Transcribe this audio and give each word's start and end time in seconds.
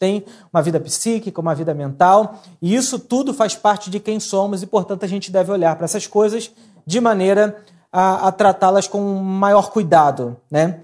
tem 0.00 0.24
uma 0.50 0.62
vida 0.62 0.80
psíquica, 0.80 1.42
uma 1.42 1.54
vida 1.54 1.74
mental, 1.74 2.40
e 2.60 2.74
isso 2.74 2.98
tudo 2.98 3.34
faz 3.34 3.54
parte 3.54 3.90
de 3.90 4.00
quem 4.00 4.18
somos 4.18 4.62
e, 4.62 4.66
portanto, 4.66 5.04
a 5.04 5.06
gente 5.06 5.30
deve 5.30 5.52
olhar 5.52 5.76
para 5.76 5.84
essas 5.84 6.06
coisas 6.06 6.50
de 6.86 6.98
maneira 7.02 7.62
a, 7.92 8.28
a 8.28 8.32
tratá-las 8.32 8.88
com 8.88 8.98
maior 9.16 9.70
cuidado, 9.70 10.38
né? 10.50 10.80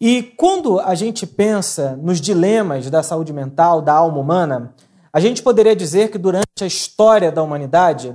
E 0.00 0.22
quando 0.36 0.80
a 0.80 0.94
gente 0.96 1.24
pensa 1.24 1.96
nos 2.02 2.20
dilemas 2.20 2.90
da 2.90 3.02
saúde 3.02 3.32
mental, 3.32 3.80
da 3.80 3.92
alma 3.92 4.18
humana, 4.18 4.74
a 5.12 5.20
gente 5.20 5.40
poderia 5.40 5.74
dizer 5.74 6.10
que 6.10 6.18
durante 6.18 6.62
a 6.62 6.66
história 6.66 7.30
da 7.30 7.42
humanidade, 7.42 8.14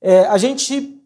é, 0.00 0.20
a 0.26 0.38
gente, 0.38 1.02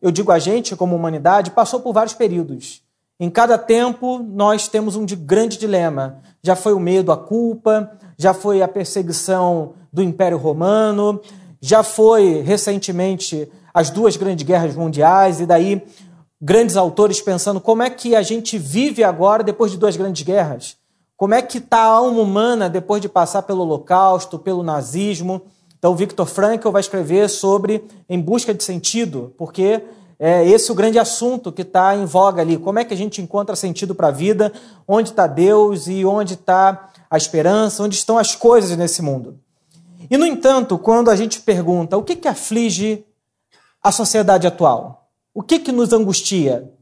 eu 0.00 0.10
digo 0.10 0.32
a 0.32 0.38
gente 0.38 0.74
como 0.74 0.96
humanidade, 0.96 1.50
passou 1.50 1.80
por 1.80 1.92
vários 1.92 2.14
períodos. 2.14 2.82
Em 3.18 3.30
cada 3.30 3.56
tempo, 3.56 4.18
nós 4.18 4.68
temos 4.68 4.94
um 4.94 5.06
grande 5.06 5.58
dilema. 5.58 6.20
Já 6.42 6.54
foi 6.54 6.74
o 6.74 6.80
medo, 6.80 7.10
a 7.10 7.16
culpa, 7.16 7.90
já 8.18 8.34
foi 8.34 8.60
a 8.60 8.68
perseguição 8.68 9.72
do 9.90 10.02
Império 10.02 10.36
Romano, 10.36 11.20
já 11.60 11.82
foi 11.82 12.42
recentemente 12.42 13.50
as 13.72 13.88
duas 13.88 14.16
grandes 14.16 14.46
guerras 14.46 14.76
mundiais, 14.76 15.40
e 15.40 15.46
daí 15.46 15.82
grandes 16.40 16.76
autores 16.76 17.20
pensando 17.20 17.60
como 17.60 17.82
é 17.82 17.88
que 17.88 18.14
a 18.14 18.22
gente 18.22 18.58
vive 18.58 19.02
agora 19.02 19.42
depois 19.42 19.70
de 19.70 19.78
duas 19.78 19.96
grandes 19.96 20.22
guerras. 20.22 20.76
Como 21.16 21.34
é 21.34 21.40
que 21.40 21.56
está 21.56 21.78
a 21.78 21.84
alma 21.86 22.20
humana 22.20 22.68
depois 22.68 23.00
de 23.00 23.08
passar 23.08 23.42
pelo 23.42 23.62
Holocausto, 23.62 24.38
pelo 24.38 24.62
nazismo? 24.62 25.40
Então, 25.78 25.96
Victor 25.96 26.26
Frankl 26.26 26.70
vai 26.70 26.80
escrever 26.80 27.30
sobre 27.30 27.84
Em 28.08 28.20
Busca 28.20 28.52
de 28.52 28.62
Sentido, 28.62 29.32
porque 29.38 29.82
é 30.18 30.48
esse 30.48 30.72
o 30.72 30.74
grande 30.74 30.98
assunto 30.98 31.52
que 31.52 31.62
está 31.62 31.94
em 31.94 32.04
voga 32.04 32.40
ali. 32.40 32.56
Como 32.56 32.78
é 32.78 32.84
que 32.84 32.94
a 32.94 32.96
gente 32.96 33.20
encontra 33.20 33.54
sentido 33.54 33.94
para 33.94 34.08
a 34.08 34.12
vida? 34.12 34.52
Onde 34.88 35.10
está 35.10 35.26
Deus 35.26 35.86
e 35.86 36.04
onde 36.04 36.34
está 36.34 36.90
a 37.10 37.16
esperança? 37.16 37.82
Onde 37.82 37.96
estão 37.96 38.16
as 38.16 38.34
coisas 38.34 38.76
nesse 38.76 39.02
mundo? 39.02 39.38
E, 40.10 40.16
no 40.16 40.26
entanto, 40.26 40.78
quando 40.78 41.10
a 41.10 41.16
gente 41.16 41.40
pergunta 41.40 41.96
o 41.96 42.02
que, 42.02 42.16
que 42.16 42.28
aflige 42.28 43.04
a 43.82 43.92
sociedade 43.92 44.46
atual? 44.46 45.08
O 45.34 45.42
que, 45.42 45.58
que 45.58 45.72
nos 45.72 45.92
angustia? 45.92 46.72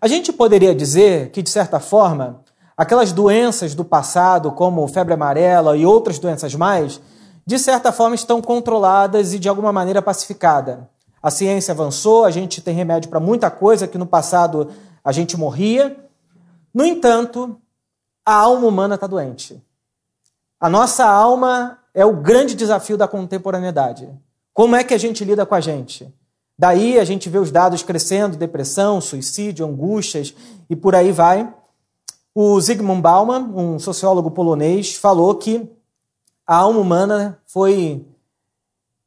A 0.00 0.08
gente 0.08 0.32
poderia 0.32 0.74
dizer 0.74 1.30
que, 1.30 1.42
de 1.42 1.50
certa 1.50 1.78
forma, 1.78 2.42
aquelas 2.76 3.12
doenças 3.12 3.74
do 3.74 3.84
passado, 3.84 4.50
como 4.52 4.88
febre 4.88 5.14
amarela 5.14 5.76
e 5.76 5.84
outras 5.84 6.18
doenças 6.18 6.54
mais, 6.54 7.00
de 7.44 7.58
certa 7.58 7.92
forma 7.92 8.14
estão 8.14 8.40
controladas 8.40 9.34
e 9.34 9.38
de 9.38 9.48
alguma 9.48 9.72
maneira 9.72 10.00
pacificadas. 10.00 10.78
A 11.22 11.30
ciência 11.30 11.72
avançou, 11.72 12.24
a 12.24 12.30
gente 12.30 12.60
tem 12.60 12.74
remédio 12.74 13.08
para 13.08 13.20
muita 13.20 13.50
coisa 13.50 13.86
que 13.86 13.96
no 13.96 14.06
passado 14.06 14.70
a 15.04 15.12
gente 15.12 15.36
morria. 15.36 15.96
No 16.74 16.84
entanto, 16.84 17.60
a 18.26 18.34
alma 18.34 18.66
humana 18.66 18.96
está 18.96 19.06
doente. 19.06 19.62
A 20.58 20.68
nossa 20.68 21.06
alma 21.06 21.78
é 21.94 22.04
o 22.04 22.16
grande 22.16 22.54
desafio 22.54 22.96
da 22.96 23.06
contemporaneidade. 23.06 24.08
Como 24.52 24.74
é 24.74 24.82
que 24.82 24.94
a 24.94 24.98
gente 24.98 25.24
lida 25.24 25.46
com 25.46 25.54
a 25.54 25.60
gente? 25.60 26.12
Daí 26.58 26.98
a 26.98 27.04
gente 27.04 27.28
vê 27.28 27.38
os 27.38 27.50
dados 27.50 27.82
crescendo, 27.82 28.36
depressão, 28.36 29.00
suicídio, 29.00 29.66
angústias 29.66 30.34
e 30.68 30.76
por 30.76 30.94
aí 30.94 31.12
vai. 31.12 31.52
O 32.34 32.60
Zygmunt 32.60 33.00
Bauman, 33.00 33.40
um 33.54 33.78
sociólogo 33.78 34.30
polonês, 34.30 34.94
falou 34.96 35.34
que 35.34 35.70
a 36.46 36.56
alma 36.56 36.80
humana 36.80 37.38
foi 37.46 38.06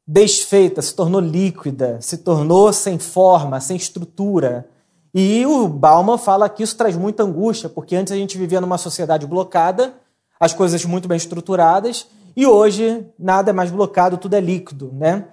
desfeita, 0.06 0.80
se 0.80 0.94
tornou 0.94 1.20
líquida, 1.20 1.98
se 2.00 2.18
tornou 2.18 2.72
sem 2.72 2.98
forma, 2.98 3.60
sem 3.60 3.76
estrutura. 3.76 4.68
E 5.12 5.44
o 5.46 5.66
Bauman 5.66 6.18
fala 6.18 6.48
que 6.48 6.62
isso 6.62 6.76
traz 6.76 6.96
muita 6.96 7.24
angústia, 7.24 7.68
porque 7.68 7.96
antes 7.96 8.12
a 8.12 8.16
gente 8.16 8.38
vivia 8.38 8.60
numa 8.60 8.78
sociedade 8.78 9.26
blocada, 9.26 9.94
as 10.38 10.52
coisas 10.52 10.84
muito 10.84 11.08
bem 11.08 11.16
estruturadas, 11.16 12.06
e 12.36 12.46
hoje 12.46 13.04
nada 13.18 13.50
é 13.50 13.52
mais 13.52 13.70
blocado, 13.70 14.18
tudo 14.18 14.34
é 14.34 14.40
líquido, 14.40 14.92
né? 14.92 15.24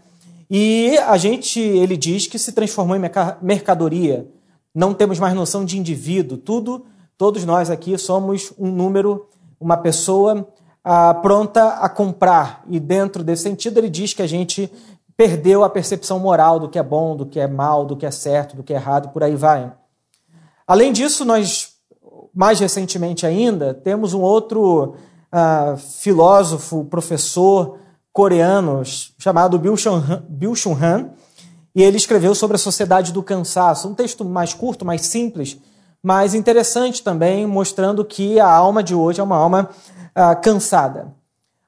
E 0.50 0.98
a 1.00 1.18
gente, 1.18 1.60
ele 1.60 1.98
diz 1.98 2.28
que 2.28 2.40
se 2.40 2.52
transformou 2.52 2.96
em 2.96 3.02
mercadoria. 3.42 4.28
Não 4.74 4.94
temos 4.94 5.20
mais 5.20 5.34
noção 5.36 5.66
de 5.66 5.78
indivíduo, 5.78 6.38
tudo, 6.38 6.86
todos 7.18 7.44
nós 7.46 7.70
aqui 7.70 7.98
somos 7.98 8.54
um 8.58 8.72
número, 8.72 9.28
uma 9.60 9.78
pessoa 9.78 10.48
ah, 10.84 11.14
pronta 11.14 11.76
a 11.76 11.88
comprar. 11.88 12.64
E 12.68 12.80
dentro 12.80 13.24
desse 13.24 13.44
sentido, 13.44 13.78
ele 13.78 13.90
diz 13.90 14.14
que 14.14 14.22
a 14.22 14.28
gente 14.28 14.72
perdeu 15.16 15.64
a 15.64 15.70
percepção 15.70 16.20
moral 16.20 16.60
do 16.60 16.68
que 16.68 16.80
é 16.80 16.84
bom, 16.84 17.16
do 17.16 17.26
que 17.26 17.40
é 17.40 17.48
mal, 17.48 17.86
do 17.86 17.96
que 17.96 18.06
é 18.06 18.12
certo, 18.12 18.56
do 18.56 18.64
que 18.64 18.74
é 18.74 18.76
errado, 18.76 19.10
por 19.10 19.24
aí 19.24 19.36
vai. 19.36 19.72
Além 20.68 20.92
disso, 20.92 21.24
nós, 21.24 21.74
mais 22.34 22.60
recentemente 22.60 23.26
ainda, 23.26 23.74
temos 23.74 24.14
um 24.14 24.22
outro 24.22 24.96
ah, 25.32 25.76
filósofo, 25.78 26.86
professor 26.86 27.78
coreano 28.12 28.84
chamado 29.18 29.60
Byung-Chul 29.60 30.78
Han, 30.82 31.10
e 31.76 31.82
ele 31.82 31.98
escreveu 31.98 32.36
sobre 32.36 32.56
a 32.56 32.60
sociedade 32.60 33.12
do 33.12 33.24
cansaço, 33.24 33.88
um 33.88 33.96
texto 33.96 34.24
mais 34.24 34.54
curto, 34.54 34.86
mais 34.86 35.02
simples, 35.02 35.58
mas 36.02 36.36
interessante 36.36 37.02
também, 37.02 37.48
mostrando 37.48 38.06
que 38.06 38.40
a 38.40 38.48
alma 38.48 38.84
de 38.84 38.94
hoje 38.94 39.20
é 39.20 39.24
uma 39.24 39.38
alma 39.38 39.70
ah, 40.16 40.36
cansada. 40.36 41.14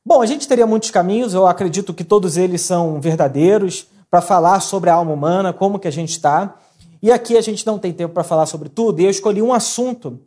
Bom, 0.05 0.21
a 0.21 0.25
gente 0.25 0.47
teria 0.47 0.67
muitos 0.67 0.91
caminhos, 0.91 1.33
eu 1.33 1.47
acredito 1.47 1.93
que 1.93 2.03
todos 2.03 2.37
eles 2.37 2.61
são 2.61 3.01
verdadeiros, 3.01 3.87
para 4.09 4.21
falar 4.21 4.59
sobre 4.61 4.89
a 4.89 4.93
alma 4.93 5.11
humana, 5.11 5.51
como 5.51 5.79
que 5.79 5.87
a 5.87 5.91
gente 5.91 6.11
está. 6.11 6.55
E 7.01 7.11
aqui 7.11 7.35
a 7.35 7.41
gente 7.41 7.65
não 7.65 7.77
tem 7.77 7.91
tempo 7.91 8.13
para 8.13 8.23
falar 8.23 8.45
sobre 8.45 8.69
tudo, 8.69 9.01
e 9.01 9.03
eu 9.03 9.09
escolhi 9.09 9.41
um 9.41 9.51
assunto 9.51 10.19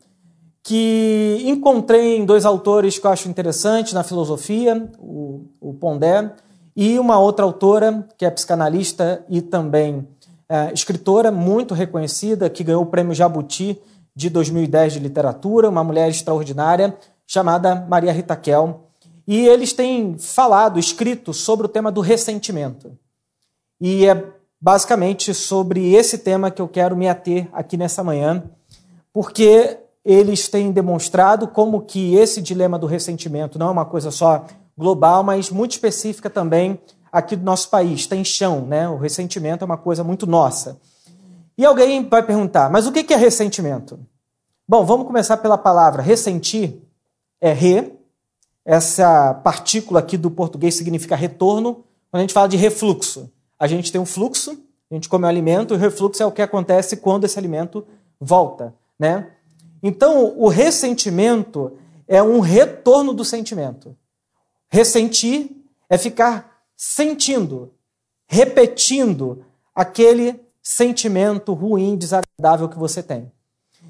que 0.62 1.42
encontrei 1.46 2.18
em 2.18 2.26
dois 2.26 2.44
autores 2.44 2.98
que 2.98 3.06
eu 3.06 3.10
acho 3.10 3.28
interessante 3.28 3.94
na 3.94 4.04
filosofia, 4.04 4.90
o, 4.98 5.46
o 5.60 5.72
Pondé, 5.72 6.30
e 6.76 6.98
uma 6.98 7.18
outra 7.18 7.44
autora, 7.44 8.06
que 8.18 8.24
é 8.24 8.30
psicanalista 8.30 9.24
e 9.28 9.40
também 9.40 10.06
é, 10.48 10.72
escritora 10.72 11.32
muito 11.32 11.72
reconhecida, 11.72 12.50
que 12.50 12.62
ganhou 12.62 12.82
o 12.82 12.86
prêmio 12.86 13.14
Jabuti 13.14 13.80
de 14.14 14.28
2010 14.28 14.92
de 14.92 14.98
literatura, 14.98 15.68
uma 15.68 15.82
mulher 15.82 16.10
extraordinária, 16.10 16.94
chamada 17.28 17.86
Maria 17.86 18.10
Rita 18.10 18.34
Kel, 18.34 18.88
e 19.26 19.46
eles 19.46 19.74
têm 19.74 20.16
falado, 20.18 20.78
escrito 20.78 21.34
sobre 21.34 21.66
o 21.66 21.68
tema 21.68 21.92
do 21.92 22.00
ressentimento. 22.00 22.96
E 23.78 24.06
é 24.06 24.32
basicamente 24.58 25.34
sobre 25.34 25.94
esse 25.94 26.16
tema 26.16 26.50
que 26.50 26.62
eu 26.62 26.66
quero 26.66 26.96
me 26.96 27.06
ater 27.06 27.46
aqui 27.52 27.76
nessa 27.76 28.02
manhã, 28.02 28.42
porque 29.12 29.78
eles 30.02 30.48
têm 30.48 30.72
demonstrado 30.72 31.46
como 31.46 31.82
que 31.82 32.14
esse 32.14 32.40
dilema 32.40 32.78
do 32.78 32.86
ressentimento 32.86 33.58
não 33.58 33.68
é 33.68 33.72
uma 33.72 33.84
coisa 33.84 34.10
só 34.10 34.46
global, 34.76 35.22
mas 35.22 35.50
muito 35.50 35.72
específica 35.72 36.30
também 36.30 36.80
aqui 37.12 37.36
do 37.36 37.44
nosso 37.44 37.68
país, 37.68 38.06
tem 38.06 38.24
chão, 38.24 38.62
né? 38.62 38.88
O 38.88 38.96
ressentimento 38.96 39.62
é 39.62 39.66
uma 39.66 39.76
coisa 39.76 40.02
muito 40.02 40.26
nossa. 40.26 40.80
E 41.58 41.64
alguém 41.66 42.08
vai 42.08 42.22
perguntar, 42.22 42.70
mas 42.70 42.86
o 42.86 42.92
que 42.92 43.12
é 43.12 43.16
ressentimento? 43.16 44.00
Bom, 44.66 44.84
vamos 44.86 45.06
começar 45.06 45.36
pela 45.36 45.58
palavra 45.58 46.00
ressentir 46.00 46.87
é 47.40 47.52
re, 47.52 47.92
essa 48.64 49.34
partícula 49.34 50.00
aqui 50.00 50.16
do 50.16 50.30
português 50.30 50.74
significa 50.74 51.16
retorno. 51.16 51.84
Quando 52.10 52.20
a 52.20 52.20
gente 52.20 52.34
fala 52.34 52.48
de 52.48 52.56
refluxo, 52.56 53.30
a 53.58 53.66
gente 53.66 53.90
tem 53.90 54.00
um 54.00 54.06
fluxo, 54.06 54.62
a 54.90 54.94
gente 54.94 55.08
come 55.08 55.24
o 55.24 55.28
alimento, 55.28 55.72
e 55.72 55.76
o 55.76 55.80
refluxo 55.80 56.22
é 56.22 56.26
o 56.26 56.32
que 56.32 56.42
acontece 56.42 56.96
quando 56.96 57.24
esse 57.24 57.38
alimento 57.38 57.86
volta, 58.20 58.74
né? 58.98 59.30
Então, 59.82 60.34
o 60.36 60.48
ressentimento 60.48 61.78
é 62.06 62.22
um 62.22 62.40
retorno 62.40 63.14
do 63.14 63.24
sentimento. 63.24 63.96
Ressentir 64.68 65.50
é 65.88 65.96
ficar 65.96 66.62
sentindo, 66.76 67.72
repetindo 68.26 69.44
aquele 69.74 70.40
sentimento 70.62 71.54
ruim, 71.54 71.96
desagradável 71.96 72.68
que 72.68 72.78
você 72.78 73.02
tem. 73.02 73.32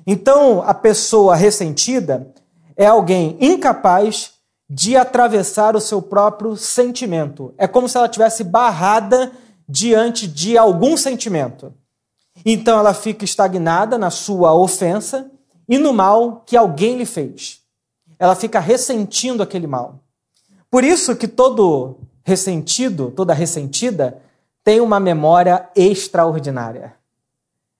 Então, 0.06 0.62
a 0.62 0.72
pessoa 0.72 1.34
ressentida, 1.34 2.32
é 2.78 2.86
alguém 2.86 3.36
incapaz 3.40 4.34
de 4.70 4.96
atravessar 4.96 5.74
o 5.74 5.80
seu 5.80 6.00
próprio 6.00 6.56
sentimento. 6.56 7.52
É 7.58 7.66
como 7.66 7.88
se 7.88 7.96
ela 7.96 8.08
tivesse 8.08 8.44
barrada 8.44 9.32
diante 9.68 10.28
de 10.28 10.56
algum 10.56 10.96
sentimento. 10.96 11.74
Então 12.46 12.78
ela 12.78 12.94
fica 12.94 13.24
estagnada 13.24 13.98
na 13.98 14.10
sua 14.10 14.54
ofensa 14.54 15.28
e 15.68 15.76
no 15.76 15.92
mal 15.92 16.44
que 16.46 16.56
alguém 16.56 16.96
lhe 16.96 17.04
fez. 17.04 17.60
Ela 18.16 18.36
fica 18.36 18.60
ressentindo 18.60 19.42
aquele 19.42 19.66
mal. 19.66 20.00
Por 20.70 20.84
isso 20.84 21.16
que 21.16 21.26
todo 21.26 21.98
ressentido, 22.24 23.10
toda 23.10 23.34
ressentida, 23.34 24.22
tem 24.62 24.80
uma 24.80 25.00
memória 25.00 25.68
extraordinária. 25.74 26.94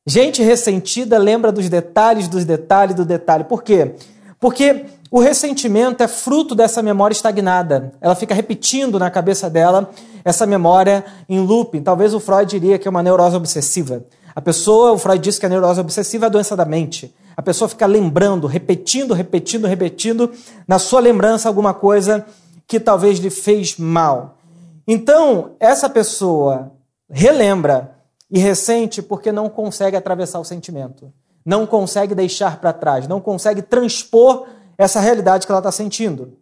Gente 0.06 0.43
ressentida 0.43 1.19
lembra 1.19 1.52
dos 1.52 1.69
detalhes, 1.69 2.26
dos 2.26 2.44
detalhes, 2.44 2.96
do 2.96 3.05
detalhe. 3.05 3.44
Por 3.44 3.62
quê? 3.62 3.94
Porque 4.40 4.87
o 5.10 5.20
ressentimento 5.20 6.02
é 6.02 6.08
fruto 6.08 6.55
dessa 6.55 6.82
memória 6.82 7.14
estagnada. 7.14 7.93
Ela 8.00 8.14
fica 8.14 8.34
repetindo 8.34 8.99
na 8.99 9.10
cabeça 9.10 9.49
dela 9.49 9.90
essa 10.25 10.46
memória 10.46 11.05
em 11.28 11.40
looping. 11.40 11.82
Talvez 11.82 12.12
o 12.12 12.20
Freud 12.20 12.50
diria 12.50 12.78
que 12.78 12.87
é 12.87 12.90
uma 12.90 13.02
neurose 13.02 13.37
obsessiva. 13.37 14.05
A 14.34 14.40
pessoa, 14.40 14.93
o 14.93 14.99
Freud 14.99 15.22
disse 15.22 15.40
que 15.40 15.46
a 15.46 15.49
neurose 15.49 15.81
obsessiva 15.81 16.26
é 16.26 16.28
a 16.28 16.31
doença 16.31 16.55
da 16.55 16.64
mente. 16.64 17.14
A 17.37 17.43
pessoa 17.43 17.69
fica 17.69 17.87
lembrando, 17.87 18.46
repetindo, 18.46 19.14
repetindo, 19.14 19.66
repetindo 19.66 20.31
na 20.66 20.78
sua 20.78 21.00
lembrança 21.00 21.49
alguma 21.49 21.72
coisa 21.72 22.26
que 22.66 22.78
talvez 22.78 23.19
lhe 23.19 23.31
fez 23.31 23.76
mal. 23.78 24.38
Então, 24.87 25.52
essa 25.58 25.88
pessoa 25.88 26.72
relembra 27.10 27.96
e 28.31 28.38
ressente 28.38 29.00
porque 29.00 29.32
não 29.32 29.49
consegue 29.49 29.96
atravessar 29.96 30.38
o 30.38 30.44
sentimento, 30.44 31.12
não 31.44 31.66
consegue 31.66 32.14
deixar 32.14 32.60
para 32.60 32.72
trás, 32.72 33.08
não 33.08 33.20
consegue 33.20 33.62
transpor 33.62 34.46
essa 34.78 35.00
realidade 35.00 35.44
que 35.44 35.52
ela 35.52 35.58
está 35.58 35.72
sentindo. 35.72 36.38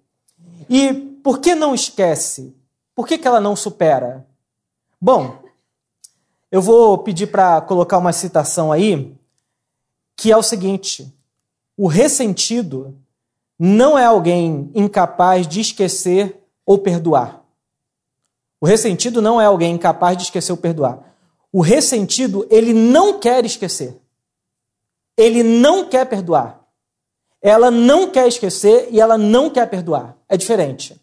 E 0.68 0.92
por 0.92 1.40
que 1.40 1.54
não 1.54 1.74
esquece? 1.74 2.54
Por 2.94 3.08
que, 3.08 3.18
que 3.18 3.26
ela 3.26 3.40
não 3.40 3.56
supera? 3.56 4.26
Bom, 5.00 5.42
eu 6.52 6.60
vou 6.60 6.98
pedir 6.98 7.28
para 7.28 7.60
colocar 7.62 7.98
uma 7.98 8.12
citação 8.12 8.70
aí, 8.70 9.16
que 10.14 10.30
é 10.30 10.36
o 10.36 10.42
seguinte: 10.42 11.12
o 11.76 11.86
ressentido 11.86 12.94
não 13.58 13.98
é 13.98 14.04
alguém 14.04 14.70
incapaz 14.74 15.48
de 15.48 15.60
esquecer 15.60 16.42
ou 16.64 16.78
perdoar. 16.78 17.42
O 18.60 18.66
ressentido 18.66 19.20
não 19.20 19.40
é 19.40 19.46
alguém 19.46 19.74
incapaz 19.74 20.16
de 20.16 20.24
esquecer 20.24 20.52
ou 20.52 20.58
perdoar. 20.58 21.14
O 21.52 21.60
ressentido, 21.60 22.46
ele 22.50 22.72
não 22.72 23.18
quer 23.18 23.44
esquecer. 23.44 23.96
Ele 25.16 25.42
não 25.42 25.88
quer 25.88 26.06
perdoar. 26.06 26.55
Ela 27.42 27.70
não 27.70 28.10
quer 28.10 28.26
esquecer 28.26 28.88
e 28.90 29.00
ela 29.00 29.16
não 29.16 29.50
quer 29.50 29.68
perdoar. 29.68 30.16
É 30.28 30.36
diferente. 30.36 31.00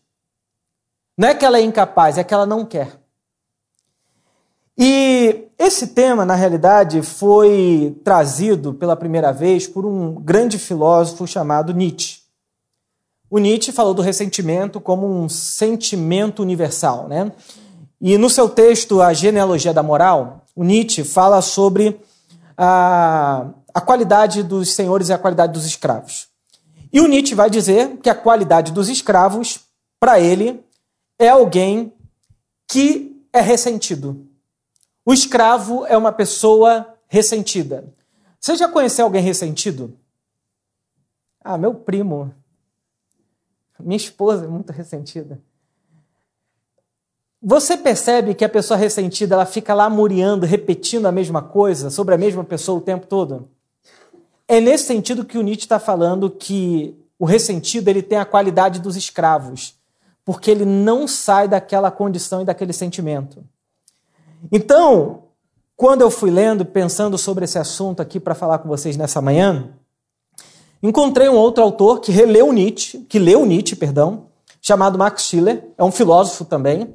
Não 1.18 1.28
é 1.28 1.36
que 1.36 1.46
ela 1.46 1.58
é 1.58 1.62
incapaz, 1.62 2.18
é 2.18 2.24
que 2.24 2.34
ela 2.34 2.46
não 2.46 2.66
quer. 2.66 3.00
E 4.78 5.48
esse 5.58 5.88
tema, 5.88 6.26
na 6.26 6.36
realidade, 6.36 7.02
foi 7.02 7.96
trazido 8.04 8.74
pela 8.74 8.96
primeira 8.96 9.32
vez 9.32 9.68
por 9.68 9.86
um 9.86 10.16
grande 10.16 10.58
filósofo 10.58 11.28
chamado 11.28 11.74
Nietzsche. 11.74 12.22
O 13.30 13.38
Nietzsche 13.38 13.72
falou 13.72 13.94
do 13.94 14.02
ressentimento 14.02 14.82
como 14.82 15.08
um 15.08 15.30
sentimento 15.30 16.42
universal, 16.42 17.08
né? 17.08 17.32
E 18.02 18.18
no 18.18 18.30
seu 18.30 18.50
texto 18.50 19.02
A 19.02 19.14
Genealogia 19.14 19.74
da 19.74 19.82
Moral, 19.82 20.44
o 20.56 20.64
Nietzsche 20.64 21.04
fala 21.04 21.42
sobre 21.42 22.00
a, 22.58 23.48
a 23.74 23.82
qualidade 23.82 24.44
dos 24.44 24.74
senhores 24.74 25.10
e 25.10 25.14
a 25.14 25.18
qualidade 25.18 25.54
dos 25.54 25.66
escravos. 25.66 26.28
E 26.92 27.02
o 27.02 27.08
Nietzsche 27.08 27.34
vai 27.34 27.50
dizer 27.50 27.98
que 27.98 28.10
a 28.10 28.16
qualidade 28.16 28.72
dos 28.72 28.88
escravos, 28.88 29.62
para 30.00 30.20
ele, 30.20 30.64
é 31.18 31.30
alguém 31.30 31.92
que 32.68 33.26
é 33.34 33.42
ressentido. 33.42 34.28
O 35.06 35.14
escravo 35.14 35.86
é 35.88 35.98
uma 35.98 36.12
pessoa 36.12 36.96
ressentida. 37.08 37.92
Você 38.40 38.56
já 38.56 38.68
conheceu 38.68 39.06
alguém 39.06 39.24
ressentido? 39.24 39.98
Ah, 41.44 41.58
meu 41.58 41.74
primo. 41.74 42.34
Minha 43.80 43.98
esposa 43.98 44.46
é 44.46 44.48
muito 44.48 44.72
ressentida. 44.72 45.42
Você 47.42 47.76
percebe 47.76 48.34
que 48.34 48.46
a 48.46 48.50
pessoa 48.50 48.78
ressentida 48.78 49.36
ela 49.36 49.46
fica 49.46 49.74
lá 49.74 49.90
muriando, 49.90 50.46
repetindo 50.46 51.06
a 51.08 51.12
mesma 51.12 51.42
coisa 51.42 51.90
sobre 51.90 52.16
a 52.16 52.18
mesma 52.18 52.44
pessoa 52.44 52.78
o 52.78 52.82
tempo 52.82 53.06
todo? 53.08 53.50
É 54.54 54.62
nesse 54.62 54.86
sentido 54.86 55.26
que 55.26 55.36
o 55.36 55.42
Nietzsche 55.42 55.66
está 55.66 55.80
falando 55.80 56.30
que 56.30 56.96
o 57.18 57.26
ressentido 57.26 57.88
ele 57.88 58.04
tem 58.04 58.20
a 58.20 58.26
qualidade 58.26 58.80
dos 58.80 58.96
escravos, 58.96 59.74
porque 60.24 60.52
ele 60.52 60.64
não 60.64 61.08
sai 61.08 61.48
daquela 61.48 61.90
condição 61.90 62.44
e 62.44 62.46
daquele 62.46 62.72
sentimento. 62.72 63.44
Então, 64.52 65.24
quando 65.76 66.02
eu 66.02 66.12
fui 66.12 66.30
lendo, 66.30 66.64
pensando 66.64 67.18
sobre 67.18 67.46
esse 67.46 67.58
assunto 67.58 68.00
aqui 68.00 68.20
para 68.20 68.36
falar 68.36 68.60
com 68.60 68.70
vocês 68.70 68.96
nessa 68.96 69.20
manhã, 69.24 69.74
encontrei 70.84 71.28
um 71.28 71.36
outro 71.36 71.64
autor 71.64 72.00
que 72.00 72.12
releu 72.12 72.54
Nietzsche, 72.54 73.00
que 73.10 73.18
leu 73.18 73.48
Nietzsche, 73.48 73.76
perdão, 73.76 74.28
chamado 74.62 75.00
Max 75.00 75.24
Schiller, 75.24 75.68
é 75.76 75.84
um 75.84 75.92
filósofo 75.92 76.46
também, 76.46 76.94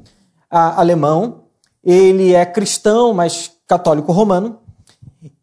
alemão. 0.48 1.40
Ele 1.82 2.34
é 2.34 2.46
cristão, 2.46 3.12
mas 3.12 3.50
católico 3.66 4.12
romano. 4.12 4.60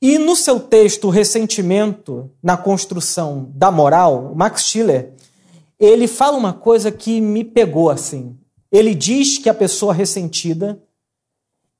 E 0.01 0.17
no 0.17 0.35
seu 0.35 0.59
texto, 0.59 1.07
O 1.07 1.09
Ressentimento 1.09 2.31
na 2.41 2.55
Construção 2.55 3.51
da 3.53 3.71
Moral, 3.71 4.33
Max 4.35 4.63
Schiller, 4.63 5.13
ele 5.79 6.07
fala 6.07 6.37
uma 6.37 6.53
coisa 6.53 6.91
que 6.91 7.19
me 7.19 7.43
pegou 7.43 7.89
assim. 7.89 8.37
Ele 8.71 8.95
diz 8.95 9.37
que 9.37 9.49
a 9.49 9.53
pessoa 9.53 9.93
ressentida 9.93 10.81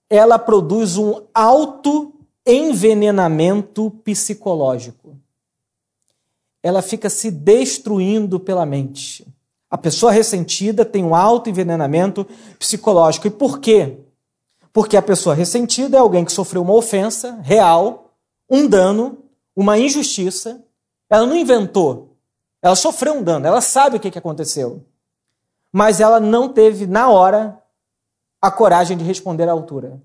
ela 0.10 0.38
produz 0.38 0.98
um 0.98 1.22
alto 1.34 2.14
envenenamento 2.46 3.90
psicológico. 4.04 5.18
Ela 6.62 6.82
fica 6.82 7.10
se 7.10 7.32
destruindo 7.32 8.40
pela 8.40 8.66
mente. 8.66 9.26
A 9.70 9.78
pessoa 9.78 10.12
ressentida 10.12 10.86
tem 10.86 11.04
um 11.04 11.16
alto 11.16 11.50
envenenamento 11.50 12.26
psicológico. 12.60 13.28
E 13.28 13.32
por 13.32 13.60
quê? 13.60 13.98
Porque 14.76 14.98
a 14.98 15.02
pessoa 15.02 15.34
ressentida 15.34 15.96
é 15.96 16.00
alguém 16.02 16.26
que 16.26 16.34
sofreu 16.34 16.62
uma 16.62 16.74
ofensa 16.74 17.40
real, 17.42 18.12
um 18.50 18.68
dano, 18.68 19.20
uma 19.56 19.80
injustiça. 19.80 20.62
Ela 21.10 21.26
não 21.26 21.38
inventou. 21.38 22.18
Ela 22.62 22.76
sofreu 22.76 23.14
um 23.14 23.24
dano, 23.24 23.48
ela 23.48 23.62
sabe 23.62 23.96
o 23.96 24.00
que 24.02 24.18
aconteceu. 24.20 24.84
Mas 25.72 26.02
ela 26.02 26.20
não 26.20 26.50
teve, 26.50 26.86
na 26.86 27.10
hora, 27.10 27.58
a 28.42 28.52
coragem 28.52 28.98
de 28.98 29.06
responder 29.06 29.48
à 29.48 29.54
altura. 29.54 29.98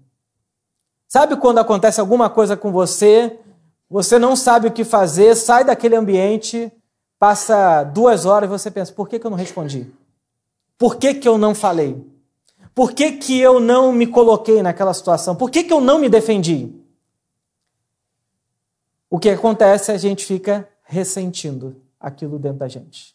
Sabe 1.09 1.35
quando 1.35 1.59
acontece 1.59 1.99
alguma 1.99 2.31
coisa 2.31 2.57
com 2.57 2.71
você, 2.71 3.41
você 3.89 4.21
não 4.21 4.37
sabe 4.37 4.69
o 4.69 4.73
que 4.73 4.85
fazer, 4.85 5.35
sai 5.35 5.65
daquele 5.65 5.97
ambiente, 5.97 6.73
passa 7.19 7.83
duas 7.83 8.25
horas 8.25 8.49
e 8.49 8.53
você 8.53 8.71
pensa: 8.71 8.93
por 8.93 9.09
que, 9.09 9.19
que 9.19 9.27
eu 9.27 9.33
não 9.33 9.39
respondi? 9.39 9.93
Por 10.79 10.95
que, 10.95 11.15
que 11.15 11.27
eu 11.27 11.37
não 11.37 11.57
falei? 11.57 12.09
Por 12.81 12.95
que, 12.95 13.13
que 13.13 13.39
eu 13.39 13.61
não 13.61 13.93
me 13.93 14.07
coloquei 14.07 14.63
naquela 14.63 14.95
situação? 14.95 15.37
Por 15.37 15.51
que, 15.51 15.65
que 15.65 15.71
eu 15.71 15.83
não 15.83 15.99
me 15.99 16.09
defendi? 16.09 16.73
O 19.11 19.19
que 19.19 19.29
acontece 19.29 19.93
é 19.93 19.95
a 19.95 19.99
gente 19.99 20.25
fica 20.25 20.67
ressentindo 20.85 21.77
aquilo 22.01 22.39
dentro 22.39 22.61
da 22.61 22.69
gente. 22.69 23.15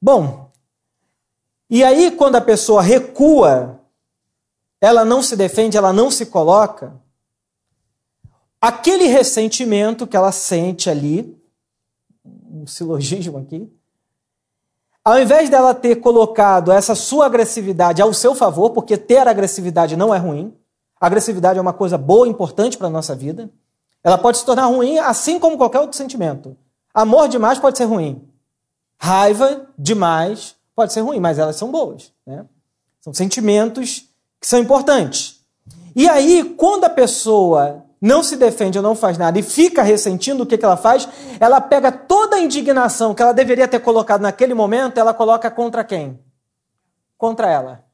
Bom, 0.00 0.50
e 1.68 1.84
aí, 1.84 2.10
quando 2.10 2.36
a 2.36 2.40
pessoa 2.40 2.80
recua, 2.80 3.78
ela 4.80 5.04
não 5.04 5.22
se 5.22 5.36
defende, 5.36 5.76
ela 5.76 5.92
não 5.92 6.10
se 6.10 6.24
coloca, 6.24 6.98
aquele 8.58 9.08
ressentimento 9.08 10.06
que 10.06 10.16
ela 10.16 10.32
sente 10.32 10.88
ali, 10.88 11.38
um 12.24 12.66
silogismo 12.66 13.36
aqui, 13.36 13.70
ao 15.04 15.18
invés 15.18 15.48
dela 15.48 15.74
ter 15.74 15.96
colocado 15.96 16.70
essa 16.70 16.94
sua 16.94 17.26
agressividade 17.26 18.02
ao 18.02 18.12
seu 18.12 18.34
favor, 18.34 18.70
porque 18.70 18.96
ter 18.96 19.26
agressividade 19.26 19.96
não 19.96 20.14
é 20.14 20.18
ruim, 20.18 20.54
agressividade 21.00 21.58
é 21.58 21.62
uma 21.62 21.72
coisa 21.72 21.96
boa, 21.96 22.28
importante 22.28 22.76
para 22.76 22.88
a 22.88 22.90
nossa 22.90 23.14
vida, 23.14 23.50
ela 24.02 24.18
pode 24.18 24.38
se 24.38 24.44
tornar 24.44 24.66
ruim 24.66 24.98
assim 24.98 25.38
como 25.38 25.56
qualquer 25.56 25.80
outro 25.80 25.96
sentimento. 25.96 26.56
Amor 26.92 27.28
demais 27.28 27.58
pode 27.58 27.78
ser 27.78 27.84
ruim. 27.84 28.28
Raiva 29.00 29.66
demais 29.78 30.56
pode 30.74 30.92
ser 30.92 31.00
ruim, 31.00 31.20
mas 31.20 31.38
elas 31.38 31.56
são 31.56 31.70
boas. 31.70 32.12
Né? 32.26 32.44
São 33.00 33.14
sentimentos 33.14 34.08
que 34.40 34.46
são 34.46 34.58
importantes. 34.58 35.40
E 35.94 36.08
aí, 36.08 36.54
quando 36.56 36.84
a 36.84 36.90
pessoa 36.90 37.84
não 38.00 38.22
se 38.22 38.36
defende 38.36 38.78
ou 38.78 38.82
não 38.82 38.94
faz 38.94 39.18
nada 39.18 39.38
e 39.38 39.42
fica 39.42 39.82
ressentindo, 39.82 40.42
o 40.42 40.46
que, 40.46 40.56
que 40.56 40.64
ela 40.64 40.76
faz? 40.76 41.08
Ela 41.40 41.60
pega 41.60 41.90
toda 41.90 42.36
a 42.36 42.40
indignação 42.40 43.14
que 43.14 43.22
ela 43.22 43.32
deveria 43.32 43.66
ter 43.66 43.80
colocado 43.80 44.20
naquele 44.20 44.54
momento, 44.54 44.98
ela 44.98 45.12
coloca 45.12 45.50
contra 45.50 45.82
quem? 45.82 46.18
Contra 47.16 47.50
ela. 47.50 47.84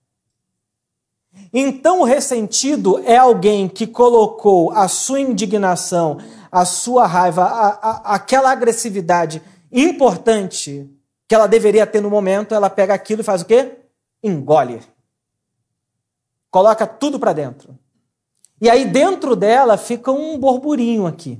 Então, 1.53 2.01
o 2.01 2.05
ressentido 2.05 3.03
é 3.05 3.17
alguém 3.17 3.69
que 3.69 3.87
colocou 3.87 4.71
a 4.71 4.87
sua 4.89 5.21
indignação, 5.21 6.19
a 6.51 6.65
sua 6.65 7.07
raiva, 7.07 7.45
a, 7.45 7.69
a, 7.69 8.15
aquela 8.15 8.51
agressividade 8.51 9.43
importante 9.73 10.89
que 11.27 11.35
ela 11.35 11.47
deveria 11.47 11.87
ter 11.87 12.01
no 12.01 12.11
momento, 12.11 12.55
ela 12.55 12.71
pega 12.71 12.95
aquilo 12.95 13.23
e 13.23 13.25
faz 13.25 13.43
o 13.43 13.47
quê? 13.47 13.79
Engole. 14.23 14.83
Coloca 16.51 16.87
tudo 16.87 17.19
para 17.19 17.33
dentro. 17.33 17.77
E 18.65 18.71
aí 18.71 18.87
dentro 18.87 19.37
dela 19.37 19.77
fica 19.77 20.11
um 20.11 20.39
borburinho 20.39 21.07
aqui. 21.07 21.39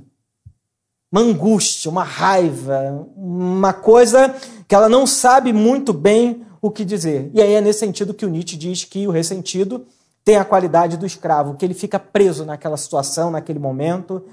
Uma 1.11 1.21
angústia, 1.21 1.89
uma 1.89 2.03
raiva, 2.03 3.09
uma 3.17 3.73
coisa 3.73 4.35
que 4.67 4.75
ela 4.75 4.87
não 4.87 5.07
sabe 5.07 5.51
muito 5.51 5.91
bem 5.91 6.45
o 6.61 6.69
que 6.69 6.85
dizer. 6.85 7.31
E 7.33 7.41
aí 7.41 7.53
é 7.53 7.61
nesse 7.61 7.79
sentido 7.79 8.13
que 8.13 8.27
o 8.27 8.29
Nietzsche 8.29 8.55
diz 8.55 8.83
que 8.83 9.07
o 9.07 9.11
ressentido 9.11 9.87
tem 10.23 10.35
a 10.35 10.45
qualidade 10.45 10.97
do 10.97 11.05
escravo, 11.07 11.55
que 11.55 11.65
ele 11.65 11.73
fica 11.73 11.97
preso 11.97 12.45
naquela 12.45 12.77
situação, 12.77 13.31
naquele 13.31 13.57
momento 13.57 14.23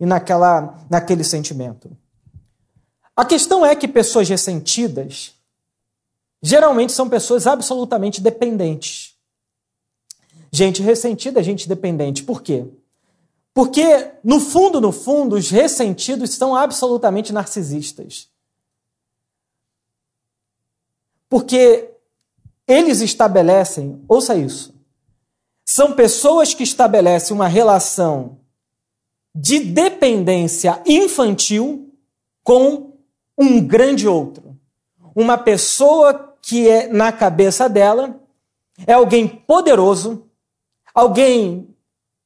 e 0.00 0.06
naquela, 0.06 0.78
naquele 0.88 1.24
sentimento. 1.24 1.90
A 3.14 3.26
questão 3.26 3.66
é 3.66 3.76
que 3.76 3.86
pessoas 3.86 4.26
ressentidas 4.26 5.34
geralmente 6.42 6.94
são 6.94 7.10
pessoas 7.10 7.46
absolutamente 7.46 8.22
dependentes. 8.22 9.17
Gente 10.50 10.82
ressentida 10.82 11.40
é 11.40 11.42
gente 11.42 11.68
dependente. 11.68 12.22
Por 12.22 12.42
quê? 12.42 12.66
Porque, 13.52 14.12
no 14.22 14.38
fundo, 14.38 14.80
no 14.80 14.92
fundo, 14.92 15.36
os 15.36 15.50
ressentidos 15.50 16.30
são 16.34 16.54
absolutamente 16.54 17.32
narcisistas. 17.32 18.28
Porque 21.28 21.90
eles 22.66 23.00
estabelecem, 23.00 24.02
ouça 24.08 24.36
isso, 24.36 24.74
são 25.64 25.92
pessoas 25.92 26.54
que 26.54 26.62
estabelecem 26.62 27.34
uma 27.34 27.48
relação 27.48 28.38
de 29.34 29.60
dependência 29.60 30.82
infantil 30.86 31.92
com 32.42 32.92
um 33.36 33.60
grande 33.60 34.08
outro. 34.08 34.56
Uma 35.14 35.36
pessoa 35.36 36.36
que 36.40 36.68
é 36.68 36.88
na 36.88 37.12
cabeça 37.12 37.68
dela 37.68 38.18
é 38.86 38.92
alguém 38.94 39.28
poderoso, 39.28 40.27
alguém 40.98 41.68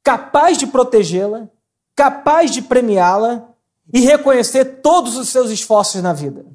capaz 0.03 0.57
de 0.57 0.67
protegê-la, 0.67 1.47
capaz 1.95 2.51
de 2.51 2.63
premiá-la 2.63 3.49
e 3.93 4.01
reconhecer 4.01 4.81
todos 4.81 5.17
os 5.17 5.29
seus 5.29 5.51
esforços 5.51 6.03
na 6.03 6.15
vida. 6.15 6.47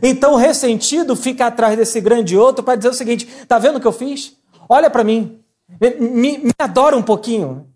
Então 0.00 0.34
o 0.34 0.36
ressentido 0.36 1.16
fica 1.16 1.46
atrás 1.46 1.76
desse 1.76 2.00
grande 2.00 2.38
outro 2.38 2.62
para 2.62 2.76
dizer 2.76 2.90
o 2.90 2.94
seguinte: 2.94 3.26
tá 3.48 3.58
vendo 3.58 3.76
o 3.76 3.80
que 3.80 3.86
eu 3.86 3.92
fiz? 3.92 4.36
Olha 4.68 4.88
para 4.88 5.02
mim, 5.02 5.40
me, 5.98 6.38
me 6.38 6.52
adora 6.56 6.96
um 6.96 7.02
pouquinho. 7.02 7.66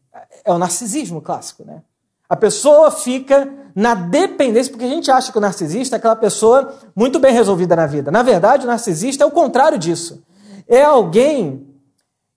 É 0.45 0.53
o 0.53 0.59
narcisismo 0.59 1.21
clássico, 1.21 1.65
né? 1.65 1.83
A 2.29 2.37
pessoa 2.37 2.93
fica 2.93 3.53
na 3.75 3.95
dependência, 3.95 4.71
porque 4.71 4.85
a 4.85 4.89
gente 4.89 5.11
acha 5.11 5.33
que 5.33 5.39
o 5.39 5.41
narcisista 5.41 5.97
é 5.97 5.99
aquela 5.99 6.17
pessoa 6.17 6.73
muito 6.95 7.19
bem 7.19 7.33
resolvida 7.33 7.75
na 7.75 7.87
vida. 7.87 8.13
Na 8.13 8.23
verdade, 8.23 8.65
o 8.65 8.69
narcisista 8.69 9.25
é 9.25 9.27
o 9.27 9.31
contrário 9.31 9.77
disso. 9.77 10.23
É 10.69 10.83
alguém 10.83 11.67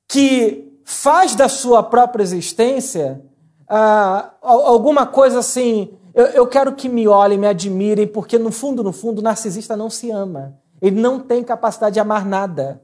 que 0.08 0.69
faz 0.90 1.36
da 1.36 1.48
sua 1.48 1.84
própria 1.84 2.24
existência 2.24 3.22
ah, 3.68 4.32
alguma 4.42 5.06
coisa 5.06 5.38
assim. 5.38 5.94
Eu, 6.16 6.26
eu 6.26 6.48
quero 6.48 6.74
que 6.74 6.90
me 6.90 7.08
olhem, 7.08 7.38
me 7.38 7.46
admirem, 7.46 8.08
porque 8.08 8.40
no 8.40 8.52
fundo, 8.52 8.84
no 8.84 8.92
fundo, 8.92 9.20
o 9.20 9.22
narcisista 9.22 9.78
não 9.78 9.88
se 9.88 10.10
ama. 10.10 10.58
Ele 10.82 11.00
não 11.00 11.20
tem 11.20 11.44
capacidade 11.44 11.94
de 11.94 12.00
amar 12.00 12.26
nada. 12.26 12.82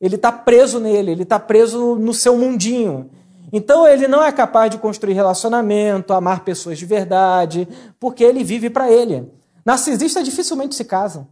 Ele 0.00 0.14
está 0.14 0.30
preso 0.30 0.78
nele, 0.78 1.10
ele 1.10 1.24
está 1.24 1.40
preso 1.40 1.96
no 1.96 2.14
seu 2.14 2.38
mundinho. 2.38 3.10
Então 3.52 3.88
ele 3.88 4.06
não 4.06 4.22
é 4.22 4.30
capaz 4.30 4.70
de 4.70 4.78
construir 4.78 5.14
relacionamento, 5.14 6.12
amar 6.12 6.44
pessoas 6.44 6.78
de 6.78 6.86
verdade, 6.86 7.66
porque 7.98 8.22
ele 8.22 8.44
vive 8.44 8.70
para 8.70 8.88
ele. 8.88 9.28
Narcisistas 9.64 10.24
dificilmente 10.24 10.76
se 10.76 10.84
casam. 10.84 11.26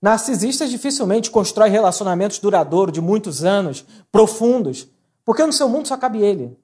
Narcisistas 0.00 0.68
dificilmente 0.70 1.30
constroem 1.30 1.72
relacionamentos 1.72 2.38
duradouros 2.38 2.92
de 2.92 3.00
muitos 3.00 3.44
anos, 3.44 3.84
profundos, 4.12 4.88
porque 5.26 5.44
no 5.44 5.52
seu 5.52 5.68
mundo 5.68 5.88
só 5.88 5.96
cabe 5.98 6.22
ele. 6.22 6.56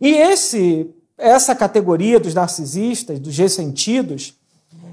E 0.00 0.08
esse 0.08 0.90
essa 1.18 1.54
categoria 1.54 2.20
dos 2.20 2.34
narcisistas, 2.34 3.18
dos 3.18 3.36
ressentidos, 3.36 4.34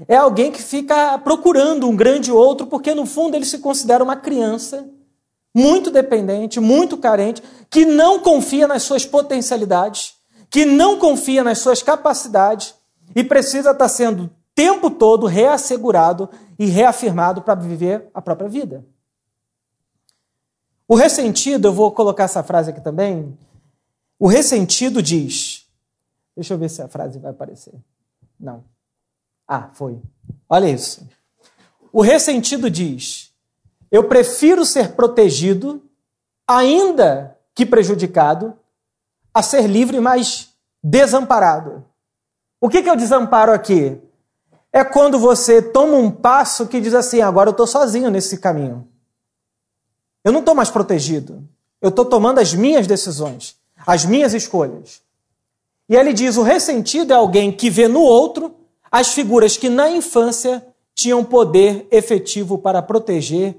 é 0.08 0.16
alguém 0.16 0.50
que 0.50 0.62
fica 0.62 1.18
procurando 1.18 1.88
um 1.88 1.94
grande 1.94 2.32
outro, 2.32 2.66
porque 2.66 2.94
no 2.94 3.06
fundo 3.06 3.36
ele 3.36 3.44
se 3.44 3.58
considera 3.58 4.02
uma 4.02 4.16
criança 4.16 4.88
muito 5.54 5.90
dependente, 5.90 6.58
muito 6.58 6.96
carente, 6.96 7.42
que 7.70 7.84
não 7.84 8.18
confia 8.18 8.66
nas 8.66 8.82
suas 8.82 9.06
potencialidades, 9.06 10.14
que 10.50 10.64
não 10.64 10.98
confia 10.98 11.44
nas 11.44 11.58
suas 11.58 11.82
capacidades 11.82 12.74
e 13.14 13.22
precisa 13.22 13.70
estar 13.70 13.88
sendo 13.88 14.24
o 14.24 14.30
tempo 14.54 14.90
todo 14.90 15.26
reassegurado 15.26 16.28
e 16.58 16.66
reafirmado 16.66 17.42
para 17.42 17.54
viver 17.54 18.08
a 18.12 18.20
própria 18.20 18.48
vida. 18.48 18.84
O 20.86 20.94
ressentido, 20.94 21.68
eu 21.68 21.72
vou 21.72 21.90
colocar 21.92 22.24
essa 22.24 22.42
frase 22.42 22.70
aqui 22.70 22.80
também. 22.80 23.36
O 24.18 24.26
ressentido 24.26 25.02
diz: 25.02 25.66
Deixa 26.36 26.54
eu 26.54 26.58
ver 26.58 26.68
se 26.68 26.82
a 26.82 26.88
frase 26.88 27.18
vai 27.18 27.30
aparecer. 27.30 27.74
Não. 28.38 28.64
Ah, 29.46 29.70
foi. 29.72 30.00
Olha 30.48 30.68
isso. 30.68 31.08
O 31.92 32.02
ressentido 32.02 32.68
diz: 32.70 33.32
Eu 33.90 34.08
prefiro 34.08 34.64
ser 34.64 34.92
protegido, 34.92 35.82
ainda 36.46 37.38
que 37.54 37.64
prejudicado, 37.64 38.54
a 39.32 39.42
ser 39.42 39.66
livre, 39.66 40.00
mas 40.00 40.54
desamparado. 40.82 41.84
O 42.60 42.68
que 42.68 42.88
é 42.88 42.92
o 42.92 42.96
desamparo 42.96 43.52
aqui? 43.52 44.00
É 44.72 44.82
quando 44.84 45.18
você 45.18 45.62
toma 45.62 45.96
um 45.96 46.10
passo 46.10 46.66
que 46.66 46.80
diz 46.80 46.94
assim: 46.94 47.20
agora 47.20 47.48
eu 47.48 47.52
estou 47.52 47.66
sozinho 47.66 48.10
nesse 48.10 48.38
caminho. 48.38 48.88
Eu 50.24 50.32
não 50.32 50.40
estou 50.40 50.54
mais 50.54 50.70
protegido. 50.70 51.46
Eu 51.80 51.90
estou 51.90 52.06
tomando 52.06 52.40
as 52.40 52.54
minhas 52.54 52.86
decisões, 52.86 53.56
as 53.86 54.06
minhas 54.06 54.32
escolhas. 54.32 55.02
E 55.88 55.94
ele 55.94 56.14
diz: 56.14 56.36
o 56.36 56.42
ressentido 56.42 57.12
é 57.12 57.16
alguém 57.16 57.52
que 57.52 57.68
vê 57.68 57.86
no 57.86 58.00
outro 58.00 58.54
as 58.90 59.12
figuras 59.12 59.56
que 59.56 59.68
na 59.68 59.90
infância 59.90 60.64
tinham 60.94 61.24
poder 61.24 61.86
efetivo 61.90 62.56
para 62.56 62.80
proteger, 62.80 63.56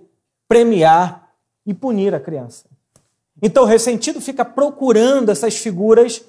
premiar 0.48 1.30
e 1.66 1.74
punir 1.74 2.16
a 2.16 2.20
criança. 2.20 2.66
Então 3.42 3.64
o 3.64 3.68
ressentido 3.68 4.22
fica 4.22 4.46
procurando 4.46 5.30
essas 5.30 5.58
figuras, 5.58 6.24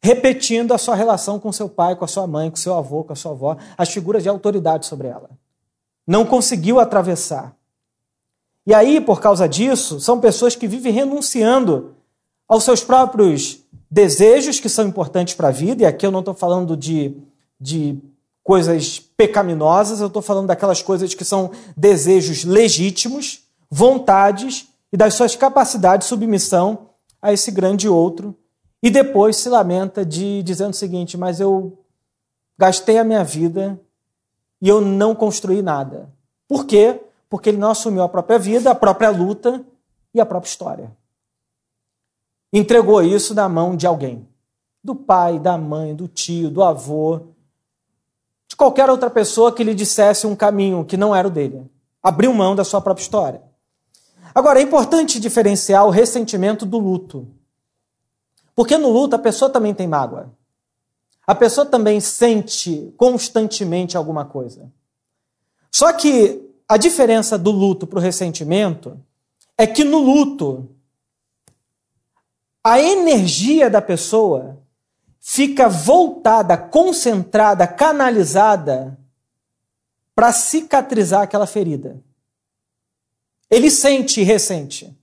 repetindo 0.00 0.72
a 0.72 0.78
sua 0.78 0.94
relação 0.94 1.40
com 1.40 1.52
seu 1.52 1.68
pai, 1.68 1.96
com 1.96 2.04
a 2.04 2.08
sua 2.08 2.26
mãe, 2.26 2.50
com 2.50 2.56
seu 2.56 2.74
avô, 2.74 3.02
com 3.02 3.12
a 3.12 3.16
sua 3.16 3.32
avó, 3.32 3.56
as 3.76 3.88
figuras 3.90 4.22
de 4.22 4.28
autoridade 4.28 4.86
sobre 4.86 5.08
ela. 5.08 5.28
Não 6.06 6.24
conseguiu 6.24 6.78
atravessar. 6.78 7.54
E 8.66 8.72
aí, 8.72 9.00
por 9.00 9.20
causa 9.20 9.48
disso, 9.48 10.00
são 10.00 10.20
pessoas 10.20 10.56
que 10.56 10.66
vivem 10.66 10.92
renunciando 10.92 11.94
aos 12.48 12.64
seus 12.64 12.82
próprios 12.82 13.60
desejos 13.90 14.58
que 14.58 14.68
são 14.68 14.86
importantes 14.86 15.34
para 15.34 15.48
a 15.48 15.52
vida, 15.52 15.82
e 15.82 15.86
aqui 15.86 16.06
eu 16.06 16.10
não 16.10 16.20
estou 16.20 16.34
falando 16.34 16.76
de, 16.76 17.16
de 17.60 17.98
coisas 18.42 18.98
pecaminosas, 18.98 20.00
eu 20.00 20.08
estou 20.08 20.22
falando 20.22 20.48
daquelas 20.48 20.82
coisas 20.82 21.14
que 21.14 21.24
são 21.24 21.50
desejos 21.76 22.44
legítimos, 22.44 23.42
vontades 23.70 24.68
e 24.92 24.96
das 24.96 25.14
suas 25.14 25.36
capacidades 25.36 26.06
de 26.06 26.08
submissão 26.08 26.90
a 27.20 27.32
esse 27.32 27.50
grande 27.50 27.88
outro, 27.88 28.36
e 28.82 28.90
depois 28.90 29.36
se 29.36 29.48
lamenta 29.48 30.04
de 30.04 30.42
dizendo 30.42 30.72
o 30.72 30.76
seguinte: 30.76 31.16
mas 31.16 31.40
eu 31.40 31.78
gastei 32.58 32.98
a 32.98 33.04
minha 33.04 33.24
vida 33.24 33.80
e 34.60 34.68
eu 34.68 34.80
não 34.80 35.14
construí 35.14 35.62
nada. 35.62 36.12
Por 36.46 36.66
quê? 36.66 37.00
Porque 37.34 37.48
ele 37.48 37.58
não 37.58 37.70
assumiu 37.70 38.04
a 38.04 38.08
própria 38.08 38.38
vida, 38.38 38.70
a 38.70 38.74
própria 38.76 39.10
luta 39.10 39.64
e 40.14 40.20
a 40.20 40.26
própria 40.26 40.48
história 40.48 41.04
entregou 42.58 43.02
isso 43.02 43.34
na 43.34 43.48
mão 43.48 43.76
de 43.76 43.86
alguém. 43.86 44.28
Do 44.82 44.94
pai, 44.94 45.38
da 45.38 45.58
mãe, 45.58 45.94
do 45.94 46.06
tio, 46.06 46.50
do 46.50 46.62
avô, 46.62 47.20
de 48.46 48.54
qualquer 48.54 48.88
outra 48.88 49.10
pessoa 49.10 49.52
que 49.52 49.64
lhe 49.64 49.74
dissesse 49.74 50.26
um 50.26 50.36
caminho 50.36 50.84
que 50.84 50.96
não 50.96 51.14
era 51.14 51.26
o 51.26 51.30
dele. 51.30 51.68
Abriu 52.02 52.32
mão 52.32 52.54
da 52.54 52.62
sua 52.62 52.80
própria 52.80 53.02
história. 53.02 53.42
Agora, 54.34 54.60
é 54.60 54.62
importante 54.62 55.18
diferenciar 55.18 55.86
o 55.86 55.90
ressentimento 55.90 56.66
do 56.66 56.78
luto. 56.78 57.26
Porque 58.54 58.76
no 58.76 58.90
luto 58.90 59.16
a 59.16 59.18
pessoa 59.18 59.50
também 59.50 59.74
tem 59.74 59.88
mágoa. 59.88 60.30
A 61.26 61.34
pessoa 61.34 61.66
também 61.66 61.98
sente 61.98 62.92
constantemente 62.96 63.96
alguma 63.96 64.26
coisa. 64.26 64.70
Só 65.72 65.92
que 65.92 66.43
a 66.68 66.76
diferença 66.76 67.38
do 67.38 67.50
luto 67.50 67.86
para 67.86 67.98
o 67.98 68.02
ressentimento 68.02 69.00
é 69.56 69.66
que 69.66 69.84
no 69.84 69.98
luto 69.98 70.68
a 72.62 72.80
energia 72.80 73.68
da 73.68 73.82
pessoa 73.82 74.58
fica 75.20 75.68
voltada, 75.68 76.56
concentrada, 76.56 77.66
canalizada 77.66 78.98
para 80.14 80.32
cicatrizar 80.32 81.22
aquela 81.22 81.46
ferida. 81.46 82.02
Ele 83.50 83.70
sente 83.70 84.20
e 84.20 84.24
ressente. 84.24 84.96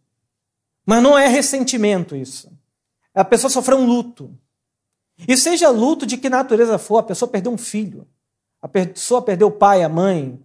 Mas 0.86 1.04
não 1.04 1.18
é 1.18 1.28
ressentimento 1.28 2.16
isso. 2.16 2.52
A 3.14 3.24
pessoa 3.24 3.52
sofreu 3.52 3.78
um 3.78 3.86
luto. 3.86 4.36
E 5.28 5.38
seja 5.38 5.70
luto 5.70 6.06
de 6.06 6.18
que 6.18 6.30
natureza 6.30 6.78
for, 6.80 6.98
a 6.98 7.04
pessoa 7.04 7.30
perdeu 7.30 7.52
um 7.52 7.58
filho, 7.58 8.08
a 8.60 8.68
pessoa 8.68 9.22
perdeu 9.22 9.50
o 9.50 9.52
pai, 9.52 9.84
a 9.84 9.90
mãe, 9.90 10.42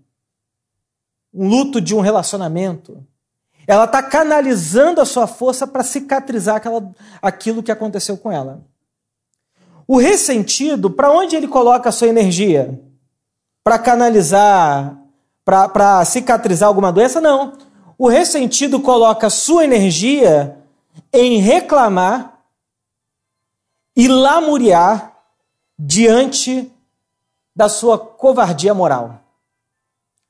um 1.36 1.48
luto 1.48 1.80
de 1.80 1.94
um 1.94 2.00
relacionamento, 2.00 3.04
ela 3.66 3.84
está 3.84 4.02
canalizando 4.02 5.00
a 5.00 5.04
sua 5.04 5.26
força 5.26 5.66
para 5.66 5.82
cicatrizar 5.82 6.56
aquela, 6.56 6.90
aquilo 7.20 7.62
que 7.62 7.70
aconteceu 7.70 8.16
com 8.16 8.32
ela. 8.32 8.64
O 9.86 9.98
ressentido, 9.98 10.90
para 10.90 11.10
onde 11.10 11.36
ele 11.36 11.46
coloca 11.46 11.88
a 11.88 11.92
sua 11.92 12.08
energia? 12.08 12.80
Para 13.62 13.78
canalizar, 13.78 14.96
para 15.44 16.04
cicatrizar 16.04 16.68
alguma 16.68 16.92
doença? 16.92 17.20
Não. 17.20 17.58
O 17.98 18.08
ressentido 18.08 18.80
coloca 18.80 19.26
a 19.26 19.30
sua 19.30 19.64
energia 19.64 20.56
em 21.12 21.38
reclamar 21.38 22.40
e 23.94 24.08
lamuriar 24.08 25.16
diante 25.78 26.70
da 27.54 27.68
sua 27.68 27.98
covardia 27.98 28.74
moral. 28.74 29.25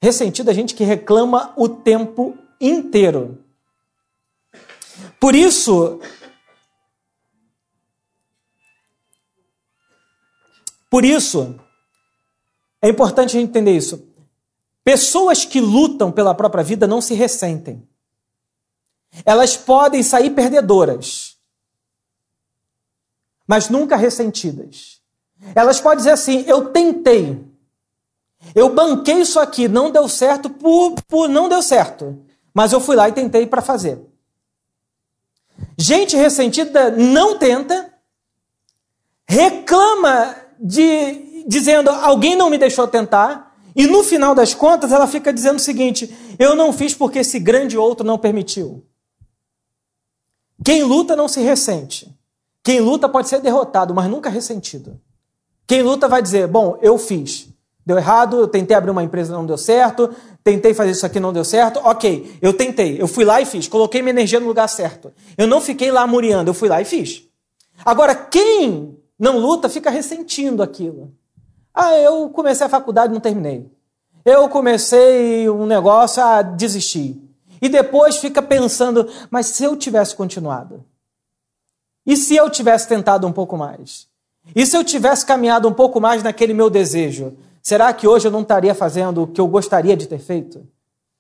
Ressentido 0.03 0.51
é 0.51 0.55
gente 0.55 0.75
que 0.75 0.85
reclama 0.85 1.53
o 1.57 1.69
tempo 1.69 2.37
inteiro. 2.61 3.43
Por 5.19 5.35
isso, 5.35 6.01
por 10.91 11.05
isso, 11.05 11.59
é 12.81 12.89
importante 12.89 13.37
a 13.37 13.41
gente 13.41 13.51
entender 13.51 13.77
isso. 13.77 14.09
Pessoas 14.85 15.45
que 15.45 15.61
lutam 15.61 16.13
pela 16.13 16.35
própria 16.35 16.63
vida 16.63 16.87
não 16.87 17.01
se 17.01 17.15
ressentem. 17.15 17.87
Elas 19.25 19.57
podem 19.57 20.03
sair 20.03 20.31
perdedoras, 20.31 21.37
mas 23.47 23.69
nunca 23.69 23.97
ressentidas. 23.97 25.01
Elas 25.55 25.81
podem 25.81 25.99
dizer 25.99 26.11
assim: 26.11 26.45
eu 26.47 26.71
tentei, 26.71 27.45
eu 28.55 28.69
banquei 28.69 29.21
isso 29.21 29.39
aqui, 29.39 29.69
não 29.69 29.91
deu 29.91 30.09
certo 30.09 30.49
por, 30.49 30.95
por 31.09 31.29
não 31.29 31.49
deu 31.49 31.63
certo, 31.63 32.19
mas 32.55 32.73
eu 32.73 32.81
fui 32.81 32.97
lá 32.97 33.09
e 33.09 33.13
tentei 33.13 33.47
para 33.47 33.63
fazer. 33.63 34.01
Gente 35.79 36.17
ressentida 36.17 36.91
não 36.91 37.39
tenta, 37.39 37.93
reclama 39.29 40.37
de 40.59 41.45
dizendo 41.47 41.91
alguém 41.91 42.35
não 42.35 42.51
me 42.51 42.59
deixou 42.59 42.89
tentar, 42.89 43.55
e 43.75 43.87
no 43.87 44.03
final 44.03 44.35
das 44.35 44.55
contas 44.55 44.91
ela 44.91 45.07
fica 45.07 45.33
dizendo 45.33 45.57
o 45.57 45.61
seguinte: 45.61 46.15
eu 46.39 46.57
não 46.57 46.73
fiz 46.73 46.95
porque 46.95 47.19
esse 47.19 47.39
grande 47.39 47.77
outro 47.77 48.07
não 48.07 48.19
permitiu. 48.19 48.85
Quem 50.65 50.83
luta 50.83 51.15
não 51.15 51.29
se 51.29 51.41
ressente. 51.41 52.11
Quem 52.65 52.81
luta 52.81 53.09
pode 53.09 53.29
ser 53.29 53.41
derrotado, 53.41 53.95
mas 53.95 54.11
nunca 54.11 54.31
ressentido. 54.31 55.01
Quem 55.67 55.83
luta 55.83 56.09
vai 56.09 56.23
dizer: 56.23 56.49
bom, 56.49 56.79
eu 56.81 56.99
fiz. 56.99 57.49
Deu 57.87 57.97
errado, 57.97 58.41
eu 58.41 58.49
tentei 58.49 58.77
abrir 58.77 58.91
uma 58.91 59.05
empresa, 59.05 59.33
não 59.33 59.47
deu 59.47 59.57
certo, 59.57 60.13
tentei 60.43 60.75
fazer 60.75 60.91
isso 60.91 61.07
aqui, 61.07 61.21
não 61.21 61.33
deu 61.33 61.45
certo. 61.45 61.79
Ok, 61.85 62.37
eu 62.43 62.53
tentei, 62.53 63.01
eu 63.01 63.07
fui 63.07 63.25
lá 63.25 63.41
e 63.41 63.47
fiz, 63.47 63.69
coloquei 63.69 64.03
minha 64.03 64.11
energia 64.11 64.41
no 64.41 64.49
lugar 64.49 64.69
certo. 64.69 65.13
Eu 65.39 65.47
não 65.47 65.61
fiquei 65.61 65.93
lá 65.93 66.05
muriando, 66.05 66.51
eu 66.51 66.55
fui 66.55 66.69
lá 66.69 66.81
e 66.81 66.85
fiz. 66.85 67.23
Agora, 67.85 68.13
quem 68.13 68.99
não 69.17 69.39
luta 69.39 69.69
fica 69.69 69.89
ressentindo 69.89 70.65
aquilo. 70.65 71.13
Ah, 71.73 71.97
eu 71.97 72.29
comecei 72.31 72.67
a 72.67 72.71
faculdade 72.71 73.13
não 73.13 73.21
terminei. 73.21 73.71
Eu 74.25 74.49
comecei 74.49 75.49
um 75.49 75.65
negócio, 75.65 76.21
ah, 76.21 76.43
desisti. 76.43 77.23
E 77.63 77.69
depois 77.69 78.17
fica 78.17 78.43
pensando, 78.43 79.09
mas 79.31 79.47
se 79.47 79.63
eu 79.63 79.77
tivesse 79.77 80.17
continuado? 80.17 80.85
E 82.05 82.17
se 82.17 82.35
eu 82.35 82.51
tivesse 82.51 82.89
tentado 82.89 83.29
um 83.29 83.33
pouco 83.33 83.57
mais? 83.57 84.09
E 84.55 84.67
se 84.67 84.77
eu 84.77 84.83
tivesse 84.83 85.25
caminhado 85.25 85.69
um 85.69 85.73
pouco 85.73 86.01
mais 86.01 86.23
naquele 86.23 86.53
meu 86.53 86.69
desejo? 86.69 87.37
Será 87.67 87.93
que 87.93 88.07
hoje 88.07 88.29
eu 88.29 88.31
não 88.31 88.43
estaria 88.43 88.73
fazendo 88.77 89.25
o 89.25 89.27
que 89.27 89.41
eu 89.41 89.49
gostaria 89.49 89.97
de 89.97 90.07
ter 90.07 90.21
feito? 90.21 90.65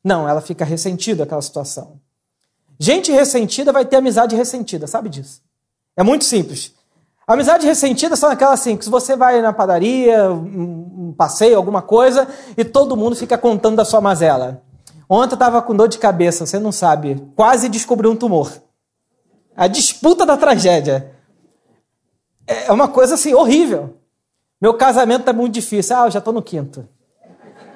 Não, 0.04 0.28
ela 0.28 0.40
fica 0.40 0.64
ressentida 0.64 1.24
aquela 1.24 1.42
situação. 1.42 2.00
Gente 2.78 3.10
ressentida 3.10 3.72
vai 3.72 3.84
ter 3.84 3.96
amizade 3.96 4.36
ressentida, 4.36 4.86
sabe 4.86 5.08
disso? 5.08 5.42
É 5.96 6.04
muito 6.04 6.24
simples. 6.24 6.72
Amizade 7.26 7.66
ressentida 7.66 8.14
são 8.14 8.30
aquelas 8.30 8.60
assim, 8.60 8.76
que 8.76 8.84
se 8.84 8.90
você 8.90 9.16
vai 9.16 9.42
na 9.42 9.52
padaria, 9.52 10.30
um, 10.30 11.12
passeio, 11.18 11.56
alguma 11.56 11.82
coisa, 11.82 12.28
e 12.56 12.64
todo 12.64 12.96
mundo 12.96 13.16
fica 13.16 13.36
contando 13.36 13.74
da 13.74 13.84
sua 13.84 14.00
mazela. 14.00 14.62
Ontem 15.10 15.32
eu 15.32 15.34
estava 15.34 15.60
com 15.60 15.74
dor 15.74 15.88
de 15.88 15.98
cabeça, 15.98 16.46
você 16.46 16.60
não 16.60 16.70
sabe, 16.70 17.20
quase 17.34 17.68
descobri 17.68 18.06
um 18.06 18.14
tumor. 18.14 18.52
A 19.56 19.66
disputa 19.66 20.24
da 20.24 20.36
tragédia. 20.36 21.12
É 22.46 22.70
uma 22.70 22.86
coisa 22.86 23.14
assim, 23.16 23.34
horrível. 23.34 23.96
Meu 24.60 24.74
casamento 24.74 25.24
tá 25.24 25.32
muito 25.32 25.54
difícil. 25.54 25.96
Ah, 25.96 26.06
eu 26.06 26.10
já 26.10 26.18
estou 26.18 26.32
no 26.32 26.42
quinto. 26.42 26.88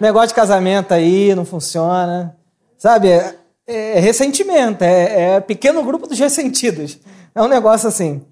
Negócio 0.00 0.28
de 0.28 0.34
casamento 0.34 0.92
aí 0.92 1.34
não 1.34 1.44
funciona. 1.44 2.36
Sabe, 2.78 3.08
é, 3.08 3.36
é 3.66 4.00
ressentimento, 4.00 4.82
é, 4.82 5.34
é 5.34 5.40
pequeno 5.40 5.84
grupo 5.84 6.06
dos 6.06 6.18
ressentidos. 6.18 6.98
É 7.34 7.42
um 7.42 7.48
negócio 7.48 7.88
assim. 7.88 8.24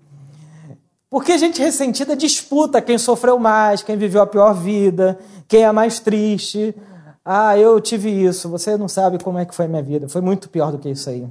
Porque 1.11 1.33
a 1.33 1.37
gente 1.39 1.61
ressentida 1.61 2.17
disputa 2.17 2.83
quem 2.83 2.99
sofreu 2.99 3.39
mais, 3.39 3.83
quem 3.83 3.97
viveu 3.97 4.23
a 4.23 4.27
pior 4.27 4.55
vida, 4.55 5.19
quem 5.47 5.65
é 5.65 5.73
mais 5.73 6.01
triste. 6.01 6.75
Ah, 7.25 7.59
eu 7.59 7.79
tive 7.81 8.11
isso, 8.11 8.49
você 8.49 8.77
não 8.77 8.89
sabe 8.89 9.23
como 9.23 9.39
é 9.39 9.45
que 9.45 9.55
foi 9.55 9.67
a 9.67 9.69
minha 9.69 9.83
vida. 9.83 10.09
Foi 10.09 10.23
muito 10.23 10.49
pior 10.49 10.73
do 10.73 10.79
que 10.79 10.89
isso 10.89 11.11
aí. 11.11 11.27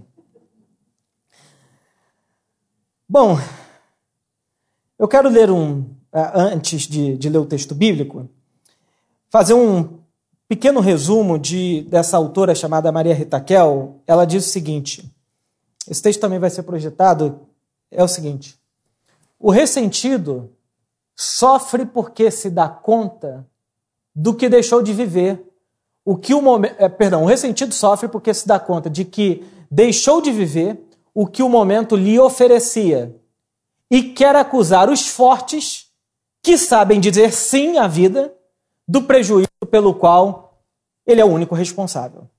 Bom, 3.09 3.39
eu 4.99 5.07
quero 5.07 5.29
ler 5.29 5.49
um, 5.49 5.85
antes 6.13 6.81
de, 6.81 7.17
de 7.17 7.29
ler 7.29 7.39
o 7.39 7.45
texto 7.45 7.75
bíblico, 7.75 8.29
fazer 9.29 9.53
um 9.53 9.99
pequeno 10.47 10.79
resumo 10.79 11.37
de, 11.37 11.81
dessa 11.83 12.17
autora 12.17 12.55
chamada 12.55 12.91
Maria 12.91 13.13
Ritaquel. 13.13 14.01
Ela 14.07 14.25
diz 14.25 14.45
o 14.45 14.49
seguinte: 14.49 15.11
esse 15.89 16.01
texto 16.01 16.21
também 16.21 16.39
vai 16.39 16.49
ser 16.49 16.63
projetado. 16.63 17.41
É 17.91 18.03
o 18.03 18.07
seguinte: 18.07 18.57
o 19.39 19.51
ressentido 19.51 20.51
sofre 21.15 21.85
porque 21.85 22.31
se 22.31 22.49
dá 22.49 22.67
conta 22.67 23.45
do 24.15 24.33
que 24.33 24.49
deixou 24.49 24.81
de 24.81 24.93
viver. 24.93 25.43
O 26.03 26.15
que 26.15 26.33
o 26.33 26.41
momento, 26.41 26.75
é, 26.79 26.87
perdão, 26.87 27.23
o 27.23 27.25
ressentido 27.25 27.73
sofre 27.73 28.07
porque 28.07 28.33
se 28.33 28.47
dá 28.47 28.57
conta 28.57 28.89
de 28.89 29.03
que 29.03 29.43
deixou 29.69 30.21
de 30.21 30.31
viver 30.31 30.81
o 31.13 31.27
que 31.27 31.43
o 31.43 31.49
momento 31.49 31.97
lhe 31.97 32.17
oferecia 32.17 33.13
e 33.91 34.03
quer 34.03 34.35
acusar 34.35 34.89
os 34.89 35.07
fortes 35.07 35.86
que 36.47 36.57
sabem 36.57 36.99
dizer 36.99 37.33
sim 37.33 37.77
à 37.77 37.87
vida 37.87 38.33
do 38.87 39.03
prejuízo 39.03 39.49
pelo 39.69 39.93
qual 39.93 40.61
ele 41.05 41.21
é 41.21 41.25
o 41.25 41.29
único 41.29 41.53
responsável. 41.53 42.29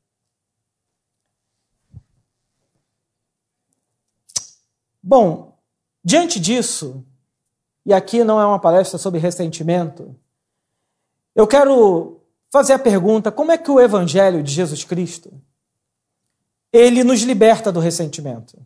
Bom, 5.02 5.48
Diante 6.08 6.40
disso, 6.40 7.04
e 7.84 7.92
aqui 7.92 8.24
não 8.24 8.40
é 8.40 8.46
uma 8.46 8.58
palestra 8.58 8.96
sobre 8.96 9.20
ressentimento, 9.20 10.16
eu 11.34 11.46
quero 11.46 12.22
fazer 12.50 12.72
a 12.72 12.78
pergunta: 12.78 13.30
como 13.30 13.52
é 13.52 13.58
que 13.58 13.70
o 13.70 13.78
evangelho 13.78 14.42
de 14.42 14.50
Jesus 14.50 14.84
Cristo 14.84 15.30
ele 16.72 17.04
nos 17.04 17.20
liberta 17.20 17.70
do 17.70 17.78
ressentimento? 17.78 18.58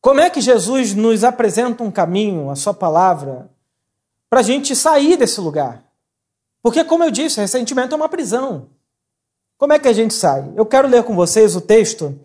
Como 0.00 0.18
é 0.18 0.30
que 0.30 0.40
Jesus 0.40 0.94
nos 0.94 1.22
apresenta 1.22 1.82
um 1.82 1.90
caminho, 1.90 2.48
a 2.48 2.56
sua 2.56 2.72
palavra, 2.72 3.50
para 4.34 4.40
a 4.40 4.42
gente 4.42 4.74
sair 4.74 5.16
desse 5.16 5.40
lugar? 5.40 5.84
Porque, 6.60 6.82
como 6.82 7.04
eu 7.04 7.10
disse, 7.12 7.40
ressentimento 7.40 7.94
é 7.94 7.96
uma 7.96 8.08
prisão. 8.08 8.66
Como 9.56 9.72
é 9.72 9.78
que 9.78 9.86
a 9.86 9.92
gente 9.92 10.12
sai? 10.12 10.50
Eu 10.56 10.66
quero 10.66 10.88
ler 10.88 11.04
com 11.04 11.14
vocês 11.14 11.54
o 11.54 11.60
texto 11.60 12.18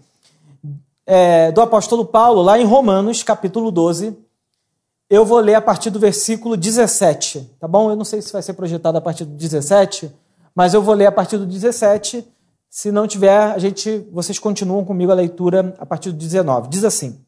é, 1.05 1.51
do 1.51 1.61
apóstolo 1.61 2.03
Paulo, 2.03 2.41
lá 2.41 2.57
em 2.57 2.65
Romanos, 2.65 3.21
capítulo 3.21 3.69
12. 3.69 4.17
Eu 5.07 5.23
vou 5.23 5.37
ler 5.37 5.53
a 5.53 5.61
partir 5.61 5.91
do 5.91 5.99
versículo 5.99 6.57
17, 6.57 7.47
tá 7.59 7.67
bom? 7.67 7.91
Eu 7.91 7.95
não 7.95 8.03
sei 8.03 8.23
se 8.23 8.33
vai 8.33 8.41
ser 8.41 8.53
projetado 8.53 8.97
a 8.97 9.01
partir 9.01 9.23
do 9.23 9.35
17, 9.35 10.11
mas 10.55 10.73
eu 10.73 10.81
vou 10.81 10.95
ler 10.95 11.05
a 11.05 11.11
partir 11.11 11.37
do 11.37 11.45
17. 11.45 12.25
Se 12.71 12.91
não 12.91 13.05
tiver, 13.05 13.37
a 13.39 13.59
gente, 13.59 14.03
vocês 14.11 14.39
continuam 14.39 14.83
comigo 14.83 15.11
a 15.11 15.15
leitura 15.15 15.75
a 15.77 15.85
partir 15.85 16.09
do 16.09 16.17
19. 16.17 16.69
Diz 16.69 16.83
assim: 16.83 17.23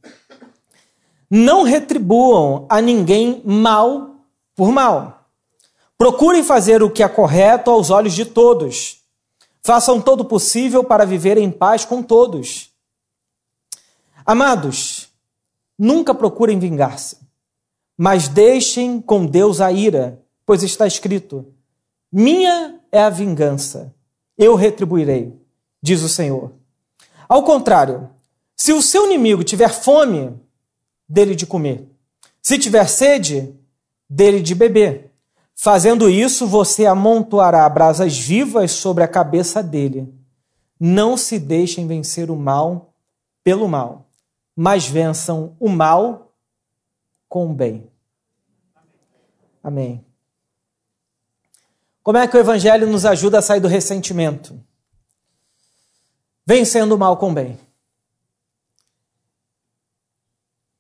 Não 1.30 1.62
retribuam 1.62 2.66
a 2.68 2.82
ninguém 2.82 3.44
mal 3.46 4.11
por 4.56 4.72
mal. 4.72 5.30
Procurem 5.98 6.44
fazer 6.44 6.82
o 6.82 6.90
que 6.90 7.04
é 7.04 7.08
correto 7.08 7.70
aos 7.70 7.90
olhos 7.90 8.14
de 8.14 8.26
todos. 8.26 9.02
Façam 9.64 10.02
todo 10.02 10.22
o 10.22 10.26
possível 10.26 10.84
para 10.84 11.06
viver 11.06 11.38
em 11.38 11.52
paz 11.52 11.86
com 11.86 12.02
todos. 12.02 12.72
Amados, 14.26 15.10
nunca 15.78 16.14
procurem 16.14 16.60
vingar-se, 16.60 17.18
mas 17.98 18.28
deixem 18.28 19.02
com 19.02 19.26
Deus 19.26 19.62
a 19.62 19.72
ira, 19.72 20.22
pois 20.46 20.64
está 20.64 20.88
escrito: 20.88 21.46
Minha 22.12 22.80
é 22.92 23.02
a 23.02 23.10
vingança, 23.10 23.94
eu 24.38 24.56
retribuirei, 24.56 25.40
diz 25.82 26.02
o 26.02 26.10
Senhor. 26.10 26.52
Ao 27.28 27.44
contrário, 27.44 28.10
se 28.56 28.74
o 28.74 28.82
seu 28.82 29.06
inimigo 29.06 29.44
tiver 29.44 29.70
fome, 29.70 30.40
dele 31.08 31.36
de 31.36 31.46
comer. 31.46 31.88
Se 32.42 32.58
tiver 32.58 32.88
sede, 32.88 33.54
dele 34.12 34.42
de 34.42 34.54
beber. 34.54 35.12
Fazendo 35.56 36.10
isso, 36.10 36.46
você 36.46 36.86
amontoará 36.86 37.68
brasas 37.70 38.18
vivas 38.18 38.72
sobre 38.72 39.04
a 39.04 39.08
cabeça 39.08 39.64
dele. 39.64 40.14
Não 40.80 41.16
se 41.16 41.40
deixem 41.40 41.88
vencer 41.88 42.30
o 42.30 42.36
mal 42.36 42.94
pelo 43.44 43.68
mal 43.68 44.12
mas 44.56 44.88
vençam 44.88 45.56
o 45.60 45.70
mal 45.70 46.34
com 47.28 47.50
o 47.50 47.54
bem. 47.54 47.90
Amém. 49.64 50.06
Como 52.04 52.18
é 52.18 52.28
que 52.28 52.36
o 52.36 52.40
Evangelho 52.40 52.88
nos 52.88 53.06
ajuda 53.06 53.40
a 53.40 53.42
sair 53.42 53.60
do 53.60 53.68
ressentimento? 53.68 54.60
Vencendo 56.46 56.94
o 56.94 56.98
mal 56.98 57.18
com 57.18 57.32
o 57.32 57.34
bem. 57.34 57.60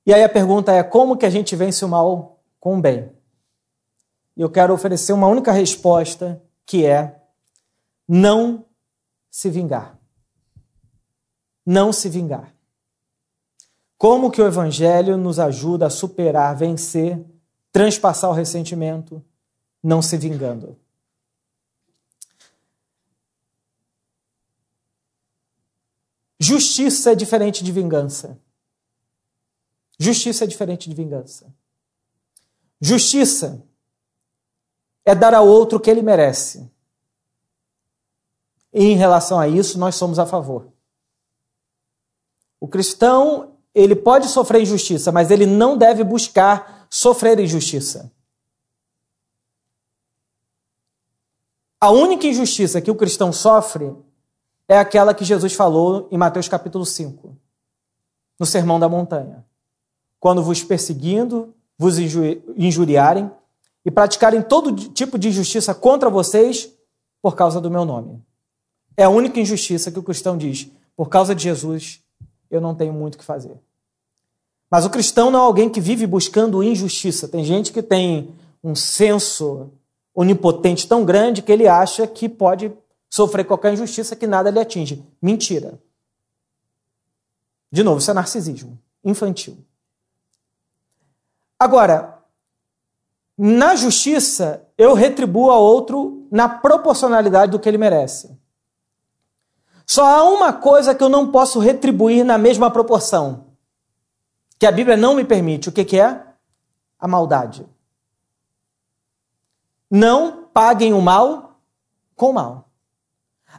E 0.05 0.13
aí 0.13 0.23
a 0.23 0.29
pergunta 0.29 0.71
é: 0.71 0.83
como 0.83 1.15
que 1.15 1.25
a 1.25 1.29
gente 1.29 1.55
vence 1.55 1.85
o 1.85 1.89
mal 1.89 2.39
com 2.59 2.77
o 2.77 2.81
bem? 2.81 3.11
Eu 4.41 4.49
quero 4.49 4.73
oferecer 4.73 5.13
uma 5.13 5.27
única 5.27 5.51
resposta, 5.51 6.41
que 6.65 6.83
é: 6.83 7.21
não 8.07 8.65
se 9.29 9.51
vingar. 9.51 9.99
Não 11.63 11.93
se 11.93 12.09
vingar. 12.09 12.51
Como 13.99 14.31
que 14.31 14.41
o 14.41 14.47
evangelho 14.47 15.15
nos 15.15 15.37
ajuda 15.37 15.85
a 15.85 15.91
superar, 15.91 16.55
vencer, 16.55 17.23
transpassar 17.71 18.31
o 18.31 18.33
ressentimento, 18.33 19.23
não 19.83 20.01
se 20.01 20.17
vingando? 20.17 20.75
justiça 26.39 27.11
é 27.11 27.15
diferente 27.15 27.63
de 27.63 27.71
vingança. 27.71 28.41
Justiça 29.99 30.45
é 30.45 30.47
diferente 30.47 30.89
de 30.89 30.95
vingança. 30.95 31.53
Justiça 32.81 33.63
é 35.05 35.15
dar 35.15 35.33
ao 35.33 35.47
outro 35.47 35.77
o 35.77 35.81
que 35.81 35.89
ele 35.89 36.01
merece. 36.01 36.69
E 38.73 38.85
em 38.85 38.95
relação 38.95 39.39
a 39.39 39.47
isso, 39.47 39.77
nós 39.77 39.95
somos 39.95 40.19
a 40.19 40.25
favor. 40.25 40.67
O 42.59 42.67
cristão, 42.67 43.53
ele 43.73 43.95
pode 43.95 44.27
sofrer 44.27 44.61
injustiça, 44.61 45.11
mas 45.11 45.31
ele 45.31 45.45
não 45.45 45.77
deve 45.77 46.03
buscar 46.03 46.85
sofrer 46.89 47.39
injustiça. 47.39 48.11
A 51.79 51.89
única 51.89 52.27
injustiça 52.27 52.79
que 52.79 52.91
o 52.91 52.95
cristão 52.95 53.33
sofre 53.33 53.95
é 54.67 54.77
aquela 54.77 55.13
que 55.13 55.25
Jesus 55.25 55.53
falou 55.53 56.07
em 56.11 56.17
Mateus 56.17 56.47
capítulo 56.47 56.85
5, 56.85 57.35
no 58.39 58.45
Sermão 58.45 58.79
da 58.79 58.87
Montanha. 58.87 59.43
Quando 60.19 60.43
vos 60.43 60.63
perseguindo, 60.63 61.53
vos 61.77 61.97
injuriarem 61.97 63.31
e 63.85 63.91
praticarem 63.91 64.41
todo 64.41 64.89
tipo 64.89 65.17
de 65.17 65.29
injustiça 65.29 65.73
contra 65.73 66.09
vocês 66.09 66.71
por 67.21 67.35
causa 67.35 67.59
do 67.59 67.71
meu 67.71 67.85
nome. 67.85 68.21
É 68.95 69.03
a 69.03 69.09
única 69.09 69.39
injustiça 69.39 69.91
que 69.91 69.99
o 69.99 70.03
cristão 70.03 70.37
diz. 70.37 70.69
Por 70.95 71.09
causa 71.09 71.33
de 71.33 71.43
Jesus, 71.43 72.01
eu 72.49 72.61
não 72.61 72.75
tenho 72.75 72.93
muito 72.93 73.15
o 73.15 73.17
que 73.17 73.23
fazer. 73.23 73.55
Mas 74.69 74.85
o 74.85 74.89
cristão 74.89 75.31
não 75.31 75.39
é 75.39 75.43
alguém 75.43 75.69
que 75.69 75.81
vive 75.81 76.05
buscando 76.05 76.63
injustiça. 76.63 77.27
Tem 77.27 77.43
gente 77.43 77.73
que 77.73 77.81
tem 77.81 78.33
um 78.63 78.75
senso 78.75 79.71
onipotente 80.13 80.87
tão 80.87 81.03
grande 81.03 81.41
que 81.41 81.51
ele 81.51 81.67
acha 81.67 82.05
que 82.05 82.29
pode 82.29 82.71
sofrer 83.09 83.45
qualquer 83.45 83.73
injustiça 83.73 84.15
que 84.15 84.27
nada 84.27 84.49
lhe 84.49 84.59
atinge. 84.59 85.03
Mentira. 85.21 85.79
De 87.71 87.83
novo, 87.83 87.99
isso 87.99 88.11
é 88.11 88.13
narcisismo 88.13 88.77
infantil. 89.03 89.57
Agora, 91.59 92.20
na 93.37 93.75
justiça, 93.75 94.67
eu 94.77 94.93
retribuo 94.93 95.49
ao 95.49 95.61
outro 95.61 96.27
na 96.31 96.47
proporcionalidade 96.47 97.51
do 97.51 97.59
que 97.59 97.67
ele 97.67 97.77
merece. 97.77 98.39
Só 99.85 100.05
há 100.05 100.23
uma 100.23 100.53
coisa 100.53 100.95
que 100.95 101.03
eu 101.03 101.09
não 101.09 101.31
posso 101.31 101.59
retribuir 101.59 102.23
na 102.23 102.37
mesma 102.37 102.71
proporção, 102.71 103.47
que 104.57 104.65
a 104.65 104.71
Bíblia 104.71 104.95
não 104.95 105.15
me 105.15 105.25
permite. 105.25 105.69
O 105.69 105.71
que, 105.71 105.83
que 105.83 105.99
é? 105.99 106.23
A 106.99 107.07
maldade. 107.07 107.65
Não 109.89 110.45
paguem 110.53 110.93
o 110.93 111.01
mal 111.01 111.59
com 112.15 112.29
o 112.29 112.33
mal. 112.33 112.69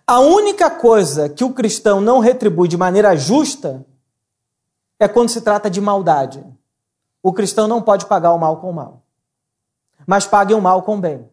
A 0.06 0.20
única 0.20 0.70
coisa 0.70 1.28
que 1.28 1.44
o 1.44 1.52
cristão 1.52 2.00
não 2.00 2.18
retribui 2.18 2.68
de 2.68 2.76
maneira 2.76 3.14
justa 3.16 3.84
é 4.98 5.06
quando 5.08 5.28
se 5.28 5.40
trata 5.40 5.68
de 5.68 5.80
maldade. 5.80 6.44
O 7.22 7.32
cristão 7.32 7.68
não 7.68 7.82
pode 7.82 8.06
pagar 8.06 8.32
o 8.32 8.38
mal 8.38 8.58
com 8.58 8.70
o 8.70 8.74
mal, 8.74 9.01
mas 10.06 10.26
pague 10.26 10.54
o 10.54 10.60
mal 10.60 10.82
com 10.82 10.96
o 10.96 11.00
bem. 11.00 11.28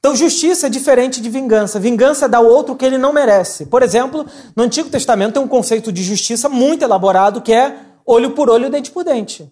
Então, 0.00 0.16
justiça 0.16 0.66
é 0.66 0.70
diferente 0.70 1.20
de 1.20 1.28
vingança. 1.28 1.78
Vingança 1.78 2.26
dá 2.26 2.38
ao 2.38 2.46
outro 2.46 2.72
o 2.72 2.76
que 2.76 2.86
ele 2.86 2.96
não 2.96 3.12
merece. 3.12 3.66
Por 3.66 3.82
exemplo, 3.82 4.26
no 4.56 4.62
Antigo 4.62 4.88
Testamento 4.88 5.34
tem 5.34 5.42
um 5.42 5.48
conceito 5.48 5.92
de 5.92 6.02
justiça 6.02 6.48
muito 6.48 6.82
elaborado 6.82 7.42
que 7.42 7.52
é 7.52 7.76
olho 8.06 8.30
por 8.30 8.48
olho, 8.48 8.70
dente 8.70 8.90
por 8.90 9.04
dente. 9.04 9.50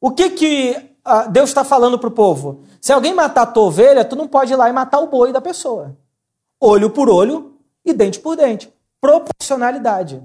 O 0.00 0.10
que, 0.10 0.30
que 0.30 0.96
ah, 1.04 1.26
Deus 1.26 1.50
está 1.50 1.62
falando 1.64 1.98
para 1.98 2.08
o 2.08 2.12
povo? 2.12 2.62
Se 2.80 2.92
alguém 2.92 3.12
matar 3.12 3.42
a 3.42 3.46
tua 3.46 3.64
ovelha, 3.64 4.04
tu 4.04 4.16
não 4.16 4.26
pode 4.26 4.52
ir 4.52 4.56
lá 4.56 4.70
e 4.70 4.72
matar 4.72 5.00
o 5.00 5.06
boi 5.06 5.32
da 5.32 5.40
pessoa. 5.40 5.96
Olho 6.58 6.88
por 6.88 7.10
olho 7.10 7.54
e 7.84 7.92
dente 7.92 8.20
por 8.20 8.36
dente. 8.36 8.72
Proporcionalidade. 9.00 10.22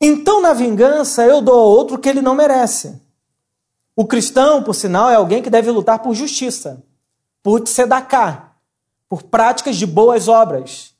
Então, 0.00 0.40
na 0.40 0.52
vingança, 0.52 1.24
eu 1.24 1.40
dou 1.40 1.54
ao 1.54 1.68
outro 1.68 1.98
que 1.98 2.08
ele 2.08 2.20
não 2.20 2.34
merece. 2.34 3.00
O 3.96 4.04
cristão, 4.06 4.62
por 4.62 4.74
sinal, 4.74 5.10
é 5.10 5.14
alguém 5.14 5.42
que 5.42 5.50
deve 5.50 5.70
lutar 5.70 6.00
por 6.00 6.14
justiça, 6.14 6.82
por 7.42 7.60
tzedakah, 7.60 8.52
por 9.08 9.22
práticas 9.22 9.76
de 9.76 9.86
boas 9.86 10.28
obras. 10.28 10.94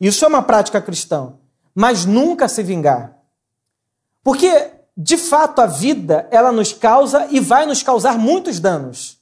Isso 0.00 0.24
é 0.24 0.28
uma 0.28 0.42
prática 0.42 0.80
cristã, 0.80 1.34
mas 1.74 2.04
nunca 2.04 2.48
se 2.48 2.62
vingar. 2.62 3.18
Porque 4.22 4.74
de 4.96 5.16
fato, 5.16 5.60
a 5.60 5.66
vida, 5.66 6.28
ela 6.30 6.52
nos 6.52 6.72
causa 6.72 7.26
e 7.30 7.40
vai 7.40 7.66
nos 7.66 7.82
causar 7.82 8.16
muitos 8.16 8.60
danos. 8.60 9.18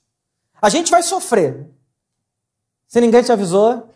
A 0.60 0.68
gente 0.68 0.90
vai 0.90 1.02
sofrer. 1.02 1.66
Se 2.86 3.00
ninguém 3.00 3.22
te 3.22 3.32
avisou, 3.32 3.88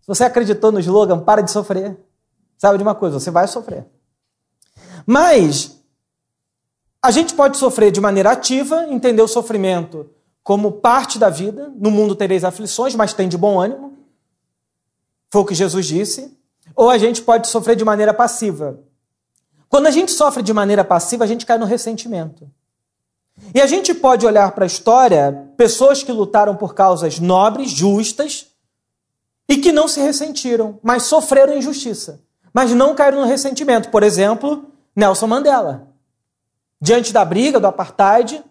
se 0.00 0.06
você 0.06 0.24
acreditou 0.24 0.72
no 0.72 0.80
slogan, 0.80 1.20
para 1.20 1.42
de 1.42 1.50
sofrer. 1.50 1.98
Sabe 2.56 2.78
de 2.78 2.82
uma 2.82 2.94
coisa, 2.94 3.20
você 3.20 3.30
vai 3.30 3.46
sofrer. 3.46 3.84
Mas 5.06 5.80
a 7.00 7.10
gente 7.10 7.34
pode 7.34 7.56
sofrer 7.56 7.92
de 7.92 8.00
maneira 8.00 8.32
ativa, 8.32 8.86
entender 8.88 9.22
o 9.22 9.28
sofrimento 9.28 10.10
como 10.42 10.72
parte 10.72 11.18
da 11.18 11.30
vida. 11.30 11.72
No 11.76 11.90
mundo 11.90 12.16
tereis 12.16 12.42
aflições, 12.42 12.94
mas 12.94 13.12
tem 13.12 13.28
de 13.28 13.38
bom 13.38 13.60
ânimo. 13.60 13.96
Foi 15.30 15.42
o 15.42 15.44
que 15.44 15.54
Jesus 15.54 15.86
disse. 15.86 16.36
Ou 16.74 16.90
a 16.90 16.98
gente 16.98 17.22
pode 17.22 17.48
sofrer 17.48 17.76
de 17.76 17.84
maneira 17.84 18.12
passiva, 18.12 18.80
quando 19.68 19.86
a 19.86 19.90
gente 19.90 20.12
sofre 20.12 20.42
de 20.42 20.52
maneira 20.52 20.84
passiva, 20.84 21.24
a 21.24 21.26
gente 21.26 21.44
cai 21.44 21.58
no 21.58 21.66
ressentimento. 21.66 22.48
E 23.54 23.60
a 23.60 23.66
gente 23.66 23.92
pode 23.92 24.24
olhar 24.24 24.50
para 24.52 24.64
a 24.64 24.66
história 24.66 25.50
pessoas 25.56 26.02
que 26.02 26.12
lutaram 26.12 26.56
por 26.56 26.74
causas 26.74 27.18
nobres, 27.18 27.70
justas, 27.70 28.46
e 29.48 29.58
que 29.58 29.72
não 29.72 29.86
se 29.86 30.00
ressentiram, 30.00 30.78
mas 30.82 31.04
sofreram 31.04 31.56
injustiça, 31.56 32.20
mas 32.52 32.72
não 32.72 32.94
caíram 32.94 33.20
no 33.20 33.26
ressentimento. 33.26 33.90
Por 33.90 34.02
exemplo, 34.02 34.64
Nelson 34.96 35.26
Mandela. 35.26 35.88
Diante 36.80 37.12
da 37.12 37.24
briga 37.24 37.60
do 37.60 37.66
apartheid, 37.66 38.42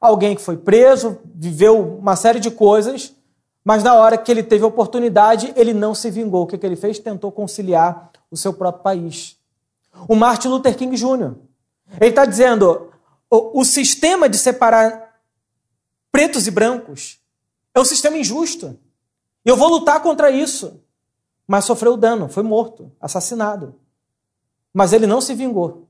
alguém 0.00 0.34
que 0.34 0.42
foi 0.42 0.56
preso, 0.56 1.20
viveu 1.34 1.96
uma 1.98 2.16
série 2.16 2.40
de 2.40 2.50
coisas, 2.50 3.14
mas 3.64 3.82
na 3.82 3.94
hora 3.94 4.18
que 4.18 4.30
ele 4.30 4.42
teve 4.42 4.64
a 4.64 4.66
oportunidade, 4.66 5.52
ele 5.56 5.72
não 5.72 5.94
se 5.94 6.10
vingou. 6.10 6.42
O 6.42 6.46
que, 6.46 6.58
que 6.58 6.66
ele 6.66 6.76
fez? 6.76 6.98
Tentou 6.98 7.32
conciliar 7.32 8.10
o 8.30 8.36
seu 8.36 8.52
próprio 8.52 8.82
país. 8.82 9.38
O 10.08 10.14
Martin 10.14 10.48
Luther 10.48 10.76
King 10.76 10.94
Jr. 10.96 11.34
Ele 12.00 12.10
está 12.10 12.26
dizendo: 12.26 12.90
o, 13.30 13.60
o 13.60 13.64
sistema 13.64 14.28
de 14.28 14.36
separar 14.36 15.20
pretos 16.12 16.46
e 16.46 16.50
brancos 16.50 17.20
é 17.74 17.80
um 17.80 17.84
sistema 17.84 18.16
injusto. 18.18 18.78
Eu 19.44 19.56
vou 19.56 19.68
lutar 19.68 20.02
contra 20.02 20.30
isso. 20.30 20.80
Mas 21.46 21.66
sofreu 21.66 21.96
dano, 21.96 22.28
foi 22.28 22.42
morto, 22.42 22.90
assassinado. 23.00 23.74
Mas 24.72 24.92
ele 24.92 25.06
não 25.06 25.20
se 25.20 25.34
vingou. 25.34 25.83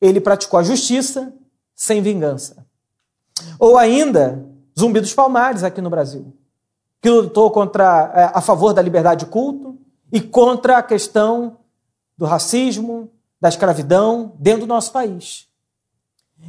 Ele 0.00 0.20
praticou 0.20 0.58
a 0.58 0.62
justiça 0.62 1.32
sem 1.74 2.02
vingança. 2.02 2.66
Ou 3.58 3.76
ainda, 3.76 4.44
Zumbi 4.78 5.00
dos 5.00 5.14
Palmares 5.14 5.62
aqui 5.62 5.80
no 5.80 5.90
Brasil, 5.90 6.32
que 7.00 7.08
lutou 7.08 7.50
contra 7.50 8.12
é, 8.14 8.38
a 8.38 8.40
favor 8.40 8.72
da 8.72 8.82
liberdade 8.82 9.24
de 9.24 9.30
culto 9.30 9.78
e 10.12 10.20
contra 10.20 10.78
a 10.78 10.82
questão 10.82 11.58
do 12.16 12.26
racismo, 12.26 13.10
da 13.40 13.48
escravidão 13.48 14.32
dentro 14.38 14.62
do 14.62 14.66
nosso 14.66 14.92
país. 14.92 15.48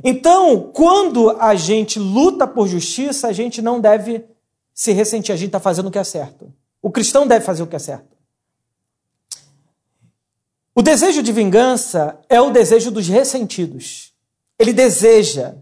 Então, 0.03 0.71
quando 0.73 1.29
a 1.31 1.55
gente 1.55 1.99
luta 1.99 2.47
por 2.47 2.67
justiça, 2.67 3.27
a 3.27 3.33
gente 3.33 3.61
não 3.61 3.79
deve 3.79 4.25
se 4.73 4.91
ressentir, 4.93 5.33
a 5.33 5.37
gente 5.37 5.47
está 5.47 5.59
fazendo 5.59 5.87
o 5.87 5.91
que 5.91 5.99
é 5.99 6.03
certo. 6.03 6.51
O 6.81 6.89
cristão 6.89 7.27
deve 7.27 7.45
fazer 7.45 7.63
o 7.63 7.67
que 7.67 7.75
é 7.75 7.79
certo. 7.79 8.17
O 10.73 10.81
desejo 10.81 11.21
de 11.21 11.31
vingança 11.31 12.19
é 12.29 12.39
o 12.39 12.49
desejo 12.49 12.91
dos 12.91 13.07
ressentidos. 13.07 14.13
Ele 14.57 14.71
deseja, 14.71 15.55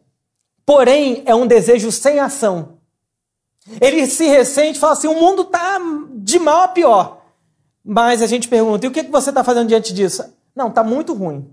porém 0.66 1.24
é 1.26 1.34
um 1.34 1.48
desejo 1.48 1.92
sem 1.92 2.20
ação. 2.20 2.80
Ele 3.82 4.06
se 4.08 4.28
ressente 4.28 4.78
e 4.78 4.80
fala 4.80 4.94
assim: 4.94 5.08
o 5.08 5.20
mundo 5.20 5.44
está 5.44 5.80
de 6.16 6.40
mal 6.40 6.62
a 6.64 6.68
pior. 6.68 7.22
Mas 7.84 8.22
a 8.22 8.28
gente 8.28 8.48
pergunta: 8.48 8.86
e 8.86 8.90
o 8.90 8.92
que 8.92 9.04
você 9.04 9.30
está 9.30 9.44
fazendo 9.44 9.68
diante 9.68 9.94
disso? 9.94 10.24
Não, 10.56 10.68
está 10.68 10.84
muito 10.84 11.14
ruim. 11.14 11.52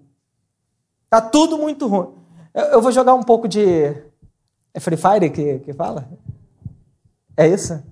Está 1.05 1.21
tudo 1.21 1.57
muito 1.57 1.87
ruim. 1.87 2.15
Eu, 2.53 2.81
vou 2.83 2.93
jogar 2.93 3.15
um 3.15 3.23
pouco 3.23 3.47
de. 3.47 3.95
É 4.75 4.81
Free 4.81 4.97
Fire 4.97 5.31
que, 5.31 5.59
que 5.61 5.73
fala? 5.73 6.09
É 7.37 7.47
isso? 7.47 7.83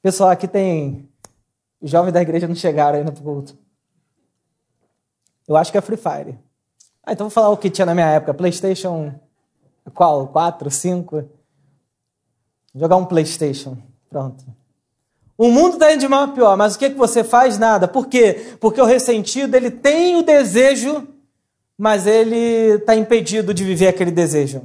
Pessoal, 0.00 0.30
aqui 0.30 0.46
tem. 0.46 1.08
Os 1.80 1.90
jovens 1.90 2.12
da 2.12 2.22
igreja 2.22 2.46
não 2.46 2.54
chegaram 2.54 2.98
ainda 2.98 3.10
para 3.10 3.20
o 3.20 3.24
culto. 3.24 3.58
Eu 5.48 5.56
acho 5.56 5.72
que 5.72 5.78
é 5.78 5.80
Free 5.80 5.96
Fire. 5.96 6.38
Ah, 7.04 7.12
então 7.12 7.26
vou 7.26 7.30
falar 7.30 7.50
o 7.50 7.56
que 7.56 7.70
tinha 7.70 7.86
na 7.86 7.94
minha 7.94 8.08
época. 8.08 8.34
PlayStation. 8.34 9.12
Qual? 9.94 10.28
4, 10.28 10.70
5? 10.70 11.16
Vou 11.16 11.28
jogar 12.74 12.96
um 12.96 13.04
PlayStation. 13.04 13.76
Pronto. 14.08 14.44
O 15.36 15.50
mundo 15.50 15.74
está 15.74 15.92
indo 15.92 16.00
de 16.00 16.08
mal 16.08 16.24
a 16.24 16.28
pior, 16.28 16.56
mas 16.56 16.74
o 16.74 16.78
que, 16.78 16.90
que 16.90 16.96
você 16.96 17.24
faz? 17.24 17.58
Nada. 17.58 17.88
Por 17.88 18.06
quê? 18.06 18.54
Porque 18.60 18.80
o 18.80 18.84
ressentido 18.84 19.56
ele 19.56 19.70
tem 19.70 20.16
o 20.16 20.22
desejo, 20.22 21.08
mas 21.76 22.06
ele 22.06 22.76
está 22.76 22.94
impedido 22.94 23.52
de 23.52 23.64
viver 23.64 23.88
aquele 23.88 24.10
desejo. 24.10 24.62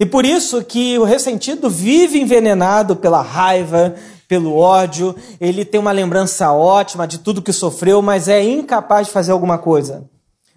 E 0.00 0.06
por 0.06 0.24
isso 0.24 0.64
que 0.64 0.98
o 0.98 1.04
ressentido 1.04 1.70
vive 1.70 2.18
envenenado 2.18 2.96
pela 2.96 3.20
raiva, 3.20 3.94
pelo 4.30 4.56
ódio, 4.56 5.16
ele 5.40 5.64
tem 5.64 5.80
uma 5.80 5.90
lembrança 5.90 6.52
ótima 6.52 7.04
de 7.04 7.18
tudo 7.18 7.42
que 7.42 7.52
sofreu, 7.52 8.00
mas 8.00 8.28
é 8.28 8.40
incapaz 8.40 9.08
de 9.08 9.12
fazer 9.12 9.32
alguma 9.32 9.58
coisa. 9.58 10.08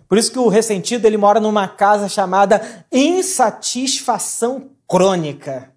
Por 0.07 0.15
isso 0.15 0.31
que 0.31 0.37
o 0.37 0.47
ressentido 0.47 1.07
ele 1.07 1.17
mora 1.17 1.39
numa 1.39 1.67
casa 1.67 2.07
chamada 2.07 2.85
insatisfação 2.91 4.69
crônica. 4.87 5.71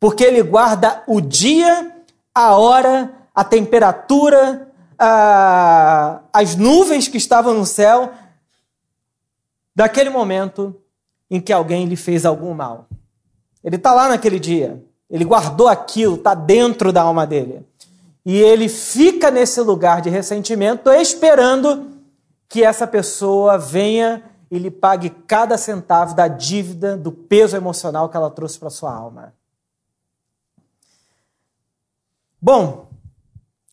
Porque 0.00 0.24
ele 0.24 0.42
guarda 0.42 1.04
o 1.06 1.20
dia, 1.20 1.94
a 2.34 2.56
hora, 2.56 3.14
a 3.32 3.44
temperatura, 3.44 4.68
a, 4.98 6.22
as 6.32 6.56
nuvens 6.56 7.06
que 7.06 7.18
estavam 7.18 7.54
no 7.54 7.64
céu, 7.64 8.12
daquele 9.76 10.10
momento 10.10 10.74
em 11.30 11.40
que 11.40 11.52
alguém 11.52 11.84
lhe 11.84 11.94
fez 11.94 12.26
algum 12.26 12.52
mal. 12.52 12.88
Ele 13.62 13.76
está 13.76 13.94
lá 13.94 14.08
naquele 14.08 14.40
dia, 14.40 14.82
ele 15.10 15.24
guardou 15.24 15.66
aquilo, 15.66 16.14
está 16.14 16.34
dentro 16.34 16.92
da 16.92 17.02
alma 17.02 17.26
dele. 17.26 17.66
E 18.24 18.36
ele 18.36 18.68
fica 18.68 19.30
nesse 19.30 19.60
lugar 19.60 20.00
de 20.00 20.08
ressentimento 20.08 20.90
esperando 20.90 21.90
que 22.48 22.62
essa 22.62 22.86
pessoa 22.86 23.58
venha 23.58 24.22
e 24.50 24.58
lhe 24.58 24.70
pague 24.70 25.10
cada 25.10 25.56
centavo 25.56 26.14
da 26.14 26.28
dívida, 26.28 26.96
do 26.96 27.10
peso 27.10 27.56
emocional 27.56 28.08
que 28.08 28.16
ela 28.16 28.30
trouxe 28.30 28.58
para 28.58 28.70
sua 28.70 28.92
alma. 28.92 29.32
Bom, 32.40 32.88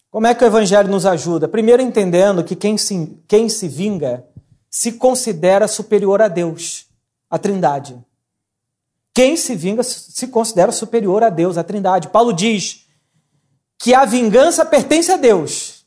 como 0.10 0.28
é 0.28 0.36
que 0.36 0.44
o 0.44 0.48
Evangelho 0.48 0.90
nos 0.90 1.06
ajuda? 1.06 1.48
Primeiro, 1.48 1.82
entendendo 1.82 2.44
que 2.44 2.56
quem 2.56 2.78
se, 2.78 3.20
quem 3.28 3.50
se 3.50 3.68
vinga 3.68 4.26
se 4.70 4.94
considera 4.94 5.68
superior 5.68 6.22
a 6.22 6.28
Deus, 6.28 6.88
a 7.30 7.38
Trindade. 7.38 7.98
Quem 9.18 9.36
se 9.36 9.56
vinga 9.56 9.82
se 9.82 10.28
considera 10.28 10.72
superior 10.72 11.24
a 11.24 11.30
Deus, 11.32 11.58
a 11.58 11.64
Trindade. 11.64 12.10
Paulo 12.10 12.32
diz 12.32 12.86
que 13.80 13.96
a 13.96 14.06
vingança 14.06 14.64
pertence 14.64 15.12
a 15.12 15.18
Deus 15.18 15.78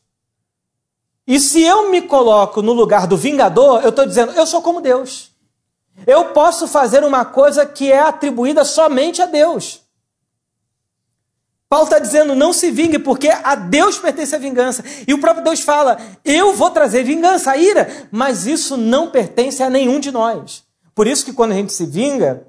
e 1.25 1.39
se 1.39 1.61
eu 1.61 1.89
me 1.89 2.01
coloco 2.01 2.61
no 2.61 2.73
lugar 2.73 3.07
do 3.07 3.15
vingador, 3.15 3.83
eu 3.83 3.89
estou 3.89 4.05
dizendo, 4.05 4.33
eu 4.33 4.45
sou 4.45 4.61
como 4.61 4.81
Deus. 4.81 5.31
Eu 6.05 6.25
posso 6.33 6.67
fazer 6.67 7.05
uma 7.05 7.23
coisa 7.23 7.65
que 7.65 7.89
é 7.89 7.99
atribuída 7.99 8.65
somente 8.65 9.21
a 9.21 9.25
Deus. 9.25 9.79
Paulo 11.69 11.85
está 11.85 11.99
dizendo, 11.99 12.35
não 12.35 12.51
se 12.51 12.69
vingue, 12.69 12.99
porque 12.99 13.29
a 13.29 13.55
Deus 13.55 13.97
pertence 13.97 14.35
a 14.35 14.39
vingança. 14.39 14.83
E 15.07 15.13
o 15.13 15.21
próprio 15.21 15.45
Deus 15.45 15.61
fala, 15.61 15.97
eu 16.25 16.53
vou 16.53 16.69
trazer 16.69 17.05
vingança, 17.05 17.51
a 17.51 17.55
ira, 17.55 18.09
mas 18.11 18.45
isso 18.45 18.75
não 18.75 19.09
pertence 19.09 19.63
a 19.63 19.69
nenhum 19.69 20.01
de 20.01 20.11
nós. 20.11 20.65
Por 20.93 21.07
isso 21.07 21.23
que 21.23 21.31
quando 21.31 21.53
a 21.53 21.55
gente 21.55 21.71
se 21.71 21.85
vinga, 21.85 22.45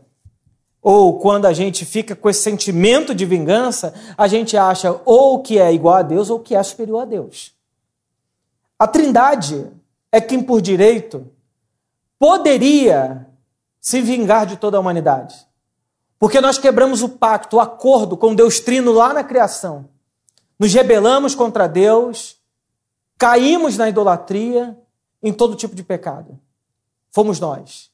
ou 0.83 1.21
quando 1.21 1.47
a 1.47 1.53
gente 1.53 1.85
fica 1.85 2.17
com 2.17 2.29
esse 2.29 2.43
sentimento 2.43 3.15
de 3.15 3.25
vingança, 3.25 3.95
a 4.19 4.27
gente 4.27 4.57
acha 4.57 5.01
ou 5.05 5.41
que 5.41 5.59
é 5.59 5.73
igual 5.73 5.95
a 5.95 6.03
Deus 6.03 6.29
ou 6.29 6.41
que 6.41 6.57
é 6.57 6.63
superior 6.63 7.03
a 7.03 7.05
Deus. 7.05 7.55
A 8.77 8.89
Trindade 8.89 9.71
é 10.11 10.21
quem, 10.21 10.43
por 10.43 10.61
direito, 10.61 11.31
poderia 12.19 13.29
se 13.81 14.01
vingar 14.01 14.45
de 14.45 14.57
toda 14.57 14.77
a 14.77 14.81
humanidade. 14.81 15.47
Porque 16.19 16.41
nós 16.41 16.59
quebramos 16.59 17.01
o 17.01 17.09
pacto, 17.09 17.57
o 17.57 17.61
acordo 17.61 18.17
com 18.17 18.35
Deus 18.35 18.59
Trino 18.59 18.93
lá 18.93 19.13
na 19.13 19.23
criação. 19.23 19.89
Nos 20.59 20.75
rebelamos 20.75 21.35
contra 21.35 21.69
Deus, 21.69 22.37
caímos 23.17 23.77
na 23.77 23.89
idolatria, 23.89 24.77
em 25.23 25.33
todo 25.33 25.55
tipo 25.55 25.77
de 25.77 25.85
pecado. 25.85 26.39
Fomos 27.13 27.39
nós. 27.39 27.92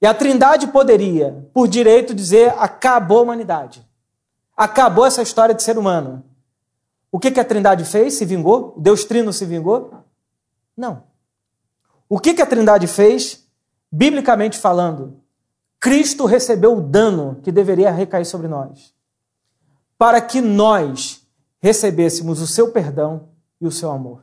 E 0.00 0.06
a 0.06 0.14
Trindade 0.14 0.68
poderia, 0.68 1.46
por 1.52 1.68
direito, 1.68 2.14
dizer: 2.14 2.54
acabou 2.58 3.18
a 3.18 3.22
humanidade. 3.22 3.86
Acabou 4.56 5.06
essa 5.06 5.22
história 5.22 5.54
de 5.54 5.62
ser 5.62 5.76
humano. 5.76 6.24
O 7.12 7.18
que, 7.18 7.30
que 7.30 7.40
a 7.40 7.44
Trindade 7.44 7.84
fez? 7.84 8.14
Se 8.14 8.24
vingou? 8.24 8.74
Deus 8.78 9.04
Trino 9.04 9.32
se 9.32 9.44
vingou? 9.44 9.92
Não. 10.76 11.02
O 12.08 12.18
que, 12.18 12.34
que 12.34 12.42
a 12.42 12.46
Trindade 12.46 12.86
fez? 12.86 13.46
Biblicamente 13.92 14.56
falando, 14.58 15.20
Cristo 15.80 16.24
recebeu 16.24 16.76
o 16.76 16.80
dano 16.80 17.40
que 17.42 17.50
deveria 17.50 17.90
recair 17.90 18.24
sobre 18.24 18.46
nós, 18.46 18.94
para 19.98 20.20
que 20.20 20.40
nós 20.40 21.26
recebêssemos 21.60 22.40
o 22.40 22.46
seu 22.46 22.70
perdão 22.70 23.28
e 23.60 23.66
o 23.66 23.72
seu 23.72 23.90
amor. 23.90 24.22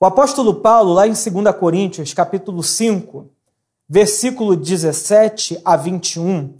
O 0.00 0.06
apóstolo 0.06 0.54
Paulo, 0.56 0.94
lá 0.94 1.06
em 1.06 1.12
2 1.12 1.56
Coríntios, 1.58 2.14
capítulo 2.14 2.62
5, 2.62 3.30
versículo 3.92 4.56
17 4.56 5.60
a 5.62 5.76
21, 5.76 6.54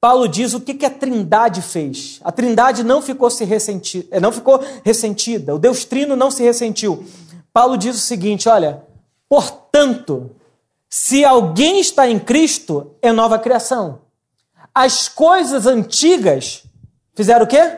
Paulo 0.00 0.28
diz 0.28 0.54
o 0.54 0.60
que, 0.60 0.86
a 0.86 0.90
Trindade 0.90 1.60
fez. 1.60 2.20
A 2.22 2.30
Trindade 2.30 2.84
não 2.84 3.02
ficou, 3.02 3.28
se 3.30 3.44
ressenti... 3.44 4.06
Eh, 4.12 4.20
não 4.20 4.30
ficou 4.30 4.62
ressentida, 4.84 5.56
o 5.56 5.58
Deus 5.58 5.84
Trino 5.84 6.14
não 6.14 6.30
se 6.30 6.40
ressentiu. 6.40 7.04
Paulo 7.52 7.76
diz 7.76 7.96
o 7.96 7.98
seguinte: 7.98 8.48
olha, 8.48 8.84
portanto, 9.28 10.30
se 10.88 11.24
alguém 11.24 11.80
está 11.80 12.08
em 12.08 12.16
Cristo, 12.16 12.92
é 13.02 13.10
nova 13.10 13.40
criação. 13.40 14.02
As 14.72 15.08
coisas 15.08 15.66
antigas 15.66 16.62
fizeram 17.12 17.44
o 17.44 17.48
quê? 17.48 17.76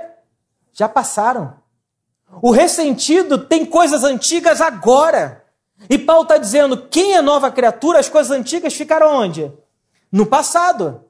Já 0.74 0.90
passaram. 0.90 1.54
O 2.42 2.50
ressentido 2.50 3.38
tem 3.38 3.64
coisas 3.64 4.04
antigas 4.04 4.60
agora. 4.60 5.39
E 5.88 5.98
Paulo 5.98 6.22
está 6.22 6.36
dizendo: 6.36 6.88
quem 6.88 7.14
é 7.14 7.22
nova 7.22 7.50
criatura, 7.50 7.98
as 7.98 8.08
coisas 8.08 8.30
antigas 8.30 8.74
ficaram 8.74 9.14
onde? 9.14 9.50
No 10.10 10.26
passado. 10.26 11.04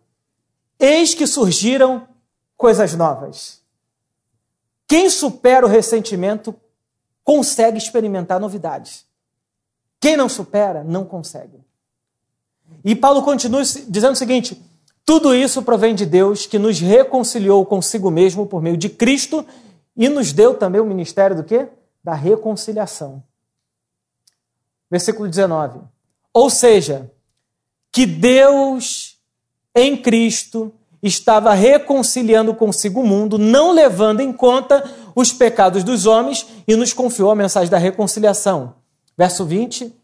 Eis 0.79 1.15
que 1.15 1.27
surgiram 1.27 2.09
coisas 2.57 2.95
novas. 2.95 3.61
Quem 4.87 5.11
supera 5.11 5.67
o 5.67 5.69
ressentimento 5.69 6.55
consegue 7.23 7.79
experimentar 7.79 8.41
novidades. 8.41 9.05
Quem 10.01 10.17
não 10.17 10.29
supera, 10.29 10.83
não 10.83 11.05
consegue. 11.05 11.61
E 12.85 12.97
Paulo 12.97 13.23
continua 13.23 13.63
dizendo 13.63 14.13
o 14.13 14.17
seguinte: 14.17 14.61
tudo 15.05 15.35
isso 15.35 15.63
provém 15.63 15.95
de 15.95 16.07
Deus 16.07 16.47
que 16.47 16.59
nos 16.59 16.81
reconciliou 16.81 17.65
consigo 17.67 18.11
mesmo 18.11 18.47
por 18.47 18.63
meio 18.63 18.77
de 18.77 18.89
Cristo 18.89 19.45
e 19.97 20.09
nos 20.09 20.33
deu 20.33 20.55
também 20.55 20.81
o 20.81 20.87
ministério 20.87 21.37
do 21.37 21.45
quê? 21.45 21.69
Da 22.03 22.15
reconciliação. 22.15 23.23
Versículo 24.91 25.29
19. 25.29 25.81
Ou 26.33 26.51
seja, 26.51 27.11
que 27.93 28.07
Deus 28.07 29.19
em 29.75 29.97
Cristo 29.97 30.73
estava 31.03 31.55
reconciliando 31.55 32.55
consigo 32.55 33.01
o 33.01 33.07
mundo, 33.07 33.39
não 33.39 33.73
levando 33.73 34.21
em 34.21 34.33
conta 34.33 34.85
os 35.15 35.33
pecados 35.33 35.83
dos 35.83 36.07
homens 36.07 36.47
e 36.67 36.77
nos 36.77 36.93
confiou 36.93 37.31
a 37.31 37.37
mensagem 37.37 37.71
da 37.71 37.79
reconciliação. 37.79 38.75
Verso 39.17 39.45
20. 39.45 39.95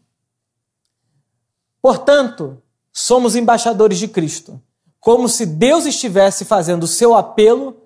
Portanto, 1.81 2.61
somos 2.91 3.35
embaixadores 3.35 3.99
de 3.99 4.07
Cristo, 4.07 4.61
como 4.99 5.29
se 5.29 5.45
Deus 5.45 5.85
estivesse 5.85 6.43
fazendo 6.43 6.83
o 6.83 6.87
seu 6.87 7.15
apelo 7.15 7.77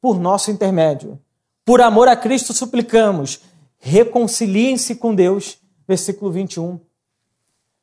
por 0.00 0.18
nosso 0.18 0.50
intermédio. 0.50 1.18
Por 1.64 1.80
amor 1.80 2.08
a 2.08 2.16
Cristo 2.16 2.52
suplicamos, 2.52 3.40
reconciliem-se 3.78 4.94
com 4.96 5.14
Deus. 5.14 5.58
Versículo 5.86 6.30
21. 6.30 6.78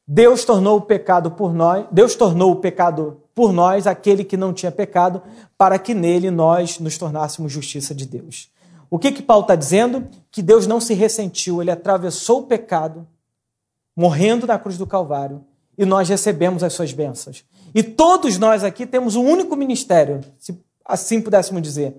Deus 0.07 0.43
tornou 0.43 0.77
o 0.77 0.81
pecado 0.81 1.31
por 1.31 1.53
nós, 1.53 1.85
Deus 1.91 2.15
tornou 2.15 2.51
o 2.51 2.57
pecado 2.57 3.21
por 3.33 3.53
nós 3.53 3.87
aquele 3.87 4.23
que 4.23 4.35
não 4.35 4.53
tinha 4.53 4.71
pecado, 4.71 5.21
para 5.57 5.79
que 5.79 5.93
nele 5.93 6.29
nós 6.29 6.79
nos 6.79 6.97
tornássemos 6.97 7.51
justiça 7.51 7.95
de 7.95 8.05
Deus. 8.05 8.51
O 8.89 8.99
que 8.99 9.11
que 9.11 9.23
Paulo 9.23 9.43
está 9.43 9.55
dizendo? 9.55 10.07
Que 10.29 10.41
Deus 10.41 10.67
não 10.67 10.79
se 10.79 10.93
ressentiu, 10.93 11.61
ele 11.61 11.71
atravessou 11.71 12.41
o 12.41 12.45
pecado, 12.45 13.07
morrendo 13.95 14.45
na 14.45 14.59
cruz 14.59 14.77
do 14.77 14.85
Calvário, 14.85 15.43
e 15.77 15.85
nós 15.85 16.09
recebemos 16.09 16.63
as 16.63 16.73
suas 16.73 16.93
bênçãos. 16.93 17.43
E 17.73 17.81
todos 17.81 18.37
nós 18.37 18.63
aqui 18.63 18.85
temos 18.85 19.15
um 19.15 19.23
único 19.23 19.55
ministério, 19.55 20.21
se 20.37 20.61
assim 20.85 21.21
pudéssemos 21.21 21.61
dizer, 21.61 21.95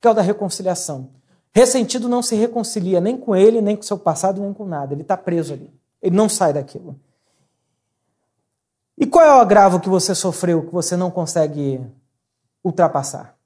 que 0.00 0.06
é 0.06 0.10
o 0.10 0.14
da 0.14 0.20
reconciliação. 0.20 1.08
Ressentido 1.54 2.08
não 2.08 2.20
se 2.20 2.34
reconcilia 2.34 3.00
nem 3.00 3.16
com 3.16 3.36
ele, 3.36 3.60
nem 3.60 3.76
com 3.76 3.82
seu 3.82 3.96
passado, 3.96 4.40
nem 4.40 4.52
com 4.52 4.66
nada. 4.66 4.92
Ele 4.92 5.02
está 5.02 5.16
preso 5.16 5.52
ali. 5.52 5.72
Ele 6.02 6.16
não 6.16 6.28
sai 6.28 6.52
daquilo. 6.52 6.98
E 8.98 9.06
qual 9.06 9.24
é 9.24 9.32
o 9.32 9.40
agravo 9.40 9.78
que 9.78 9.88
você 9.88 10.14
sofreu 10.14 10.66
que 10.66 10.72
você 10.72 10.96
não 10.96 11.12
consegue 11.12 11.80
ultrapassar? 12.62 13.36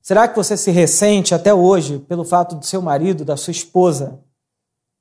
Será 0.00 0.26
que 0.26 0.36
você 0.36 0.56
se 0.56 0.70
ressente 0.70 1.34
até 1.34 1.52
hoje 1.52 1.98
pelo 1.98 2.24
fato 2.24 2.56
de 2.56 2.66
seu 2.66 2.80
marido, 2.80 3.24
da 3.24 3.36
sua 3.36 3.50
esposa, 3.50 4.18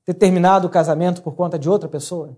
ter 0.03 0.15
terminado 0.15 0.67
o 0.67 0.69
casamento 0.69 1.21
por 1.21 1.35
conta 1.35 1.57
de 1.57 1.69
outra 1.69 1.87
pessoa? 1.87 2.37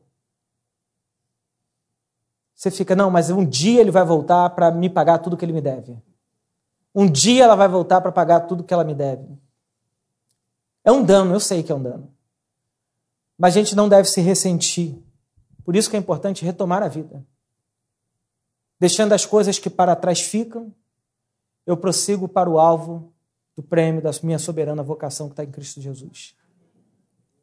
Você 2.54 2.70
fica, 2.70 2.96
não, 2.96 3.10
mas 3.10 3.30
um 3.32 3.46
dia 3.46 3.82
ele 3.82 3.92
vai 3.92 4.04
voltar 4.04 4.50
para 4.52 4.70
me 4.70 4.90
pagar 4.90 5.20
tudo 5.20 5.38
que 5.38 5.46
ele 5.46 5.54
me 5.54 5.62
deve. 5.62 5.98
Um 6.94 7.10
dia 7.10 7.44
ela 7.44 7.56
vai 7.56 7.68
voltar 7.68 8.02
para 8.02 8.12
pagar 8.12 8.42
tudo 8.42 8.64
que 8.64 8.74
ela 8.74 8.84
me 8.84 8.96
deve. 8.96 9.26
É 10.84 10.92
um 10.92 11.04
dano, 11.04 11.34
eu 11.34 11.40
sei 11.40 11.64
que 11.64 11.72
é 11.72 11.76
um 11.76 11.82
dano. 11.82 12.12
Mas 13.38 13.56
a 13.56 13.60
gente 13.60 13.76
não 13.76 13.88
deve 13.88 14.08
se 14.10 14.22
ressentir 14.22 14.98
por 15.68 15.76
isso 15.76 15.90
que 15.90 15.98
é 15.98 16.00
importante 16.00 16.46
retomar 16.46 16.82
a 16.82 16.88
vida. 16.88 17.22
deixando 18.80 19.12
as 19.12 19.26
coisas 19.26 19.60
que 19.60 19.70
para 19.70 19.98
trás 19.98 20.22
ficam, 20.22 20.74
eu 21.66 21.76
prossigo 21.76 22.26
para 22.26 22.50
o 22.50 22.58
alvo 22.58 23.12
do 23.54 23.62
prêmio 23.62 24.02
da 24.02 24.12
minha 24.24 24.40
soberana 24.40 24.82
vocação 24.82 25.28
que 25.28 25.34
está 25.34 25.44
em 25.44 25.52
Cristo 25.52 25.82
Jesus. 25.82 26.38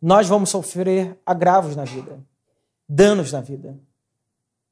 Nós 0.01 0.27
vamos 0.27 0.49
sofrer 0.49 1.21
agravos 1.27 1.77
na 1.77 1.85
vida, 1.85 2.19
danos 2.89 3.31
na 3.31 3.43
vida, 3.43 3.77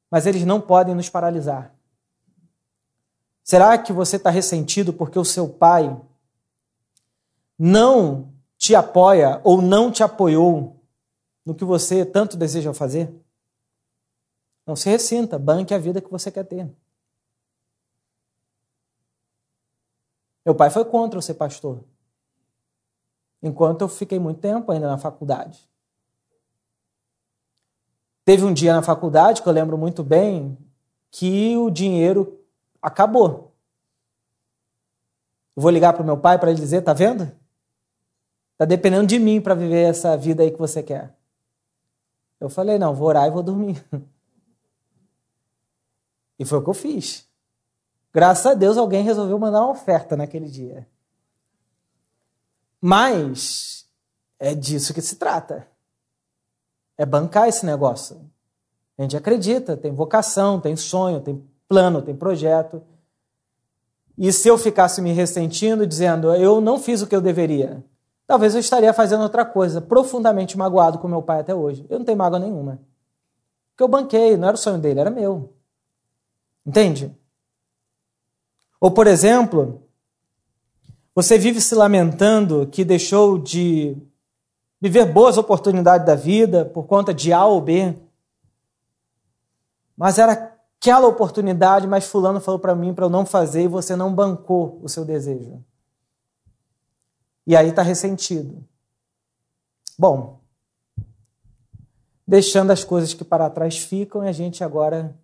mas 0.09 0.25
eles 0.25 0.43
não 0.45 0.59
podem 0.59 0.95
nos 0.95 1.09
paralisar. 1.09 1.72
Será 3.43 3.77
que 3.77 3.91
você 3.91 4.15
está 4.15 4.29
ressentido 4.29 4.93
porque 4.93 5.19
o 5.19 5.25
seu 5.25 5.49
pai 5.49 5.99
não 7.59 8.33
te 8.57 8.73
apoia 8.73 9.41
ou 9.43 9.61
não 9.61 9.91
te 9.91 10.01
apoiou 10.01 10.81
no 11.45 11.53
que 11.53 11.65
você 11.65 12.05
tanto 12.05 12.37
deseja 12.37 12.73
fazer? 12.73 13.13
Não 14.65 14.77
se 14.77 14.89
ressinta, 14.89 15.37
banque 15.37 15.73
a 15.73 15.77
vida 15.77 15.99
que 15.99 16.09
você 16.09 16.31
quer 16.31 16.45
ter. 16.45 16.73
Meu 20.45 20.55
pai 20.55 20.69
foi 20.69 20.85
contra 20.85 21.17
eu 21.17 21.21
ser 21.21 21.33
pastor. 21.33 21.83
Enquanto 23.41 23.81
eu 23.81 23.89
fiquei 23.89 24.19
muito 24.19 24.39
tempo 24.39 24.71
ainda 24.71 24.87
na 24.87 24.97
faculdade. 24.97 25.69
Teve 28.23 28.45
um 28.45 28.53
dia 28.53 28.73
na 28.73 28.81
faculdade 28.81 29.41
que 29.41 29.49
eu 29.49 29.53
lembro 29.53 29.77
muito 29.77 30.01
bem 30.01 30.57
que 31.11 31.57
o 31.57 31.69
dinheiro 31.69 32.42
acabou. 32.83 33.55
Eu 35.55 35.61
vou 35.61 35.71
ligar 35.71 35.93
para 35.93 36.03
o 36.03 36.05
meu 36.05 36.17
pai 36.17 36.37
para 36.37 36.51
ele 36.51 36.59
dizer: 36.59 36.81
tá 36.81 36.93
vendo? 36.93 37.31
Tá 38.57 38.65
dependendo 38.65 39.07
de 39.07 39.17
mim 39.17 39.41
para 39.41 39.55
viver 39.55 39.89
essa 39.89 40.15
vida 40.17 40.43
aí 40.43 40.51
que 40.51 40.59
você 40.59 40.83
quer. 40.83 41.15
Eu 42.39 42.49
falei: 42.49 42.77
não, 42.77 42.93
vou 42.93 43.07
orar 43.07 43.27
e 43.27 43.31
vou 43.31 43.41
dormir. 43.41 43.83
E 46.39 46.45
foi 46.45 46.57
o 46.57 46.63
que 46.63 46.69
eu 46.69 46.73
fiz. 46.73 47.29
Graças 48.11 48.45
a 48.47 48.53
Deus 48.55 48.75
alguém 48.75 49.03
resolveu 49.03 49.37
mandar 49.37 49.61
uma 49.61 49.69
oferta 49.69 50.17
naquele 50.17 50.49
dia. 50.49 50.85
Mas 52.81 53.87
é 54.39 54.53
disso 54.53 54.95
que 54.95 55.01
se 55.01 55.15
trata. 55.15 55.67
É 56.97 57.05
bancar 57.05 57.47
esse 57.47 57.65
negócio. 57.65 58.29
A 58.97 59.03
gente 59.03 59.15
acredita, 59.15 59.77
tem 59.77 59.93
vocação, 59.93 60.59
tem 60.59 60.75
sonho, 60.75 61.21
tem 61.21 61.47
plano, 61.73 62.03
tem 62.03 62.15
projeto. 62.15 62.83
E 64.15 64.31
se 64.31 64.47
eu 64.47 64.59
ficasse 64.59 65.01
me 65.01 65.11
ressentindo, 65.11 65.87
dizendo 65.87 66.31
eu 66.35 66.61
não 66.61 66.77
fiz 66.77 67.01
o 67.01 67.07
que 67.07 67.15
eu 67.15 67.21
deveria, 67.21 67.83
talvez 68.27 68.53
eu 68.53 68.59
estaria 68.59 68.93
fazendo 68.93 69.23
outra 69.23 69.43
coisa, 69.43 69.81
profundamente 69.81 70.55
magoado 70.55 70.99
com 70.99 71.07
meu 71.07 71.23
pai 71.23 71.39
até 71.39 71.55
hoje. 71.55 71.83
Eu 71.89 71.97
não 71.97 72.05
tenho 72.05 72.15
mágoa 72.15 72.37
nenhuma. 72.37 72.79
Porque 73.71 73.81
eu 73.81 73.87
banquei, 73.87 74.37
não 74.37 74.49
era 74.49 74.55
o 74.55 74.59
sonho 74.59 74.77
dele, 74.77 74.99
era 74.99 75.09
meu. 75.09 75.51
Entende? 76.63 77.11
Ou, 78.79 78.91
por 78.91 79.07
exemplo, 79.07 79.81
você 81.15 81.39
vive 81.39 81.59
se 81.59 81.73
lamentando 81.73 82.67
que 82.67 82.85
deixou 82.85 83.39
de 83.39 83.97
viver 84.79 85.11
boas 85.11 85.39
oportunidades 85.39 86.05
da 86.05 86.13
vida 86.13 86.65
por 86.65 86.83
conta 86.83 87.11
de 87.11 87.33
A 87.33 87.43
ou 87.45 87.59
B, 87.59 87.95
mas 89.97 90.19
era 90.19 90.52
aquela 90.83 91.07
oportunidade, 91.07 91.87
mas 91.87 92.03
fulano 92.03 92.41
falou 92.41 92.59
para 92.59 92.75
mim 92.75 92.93
para 92.93 93.05
eu 93.05 93.09
não 93.09 93.25
fazer 93.25 93.63
e 93.63 93.67
você 93.69 93.95
não 93.95 94.13
bancou 94.13 94.81
o 94.83 94.89
seu 94.89 95.05
desejo. 95.05 95.63
E 97.47 97.55
aí 97.55 97.69
está 97.69 97.81
ressentido. 97.81 98.61
Bom, 99.97 100.41
deixando 102.27 102.71
as 102.71 102.83
coisas 102.83 103.13
que 103.13 103.23
para 103.23 103.49
trás 103.49 103.77
ficam 103.77 104.25
e 104.25 104.27
a 104.27 104.33
gente 104.33 104.61
agora 104.61 105.17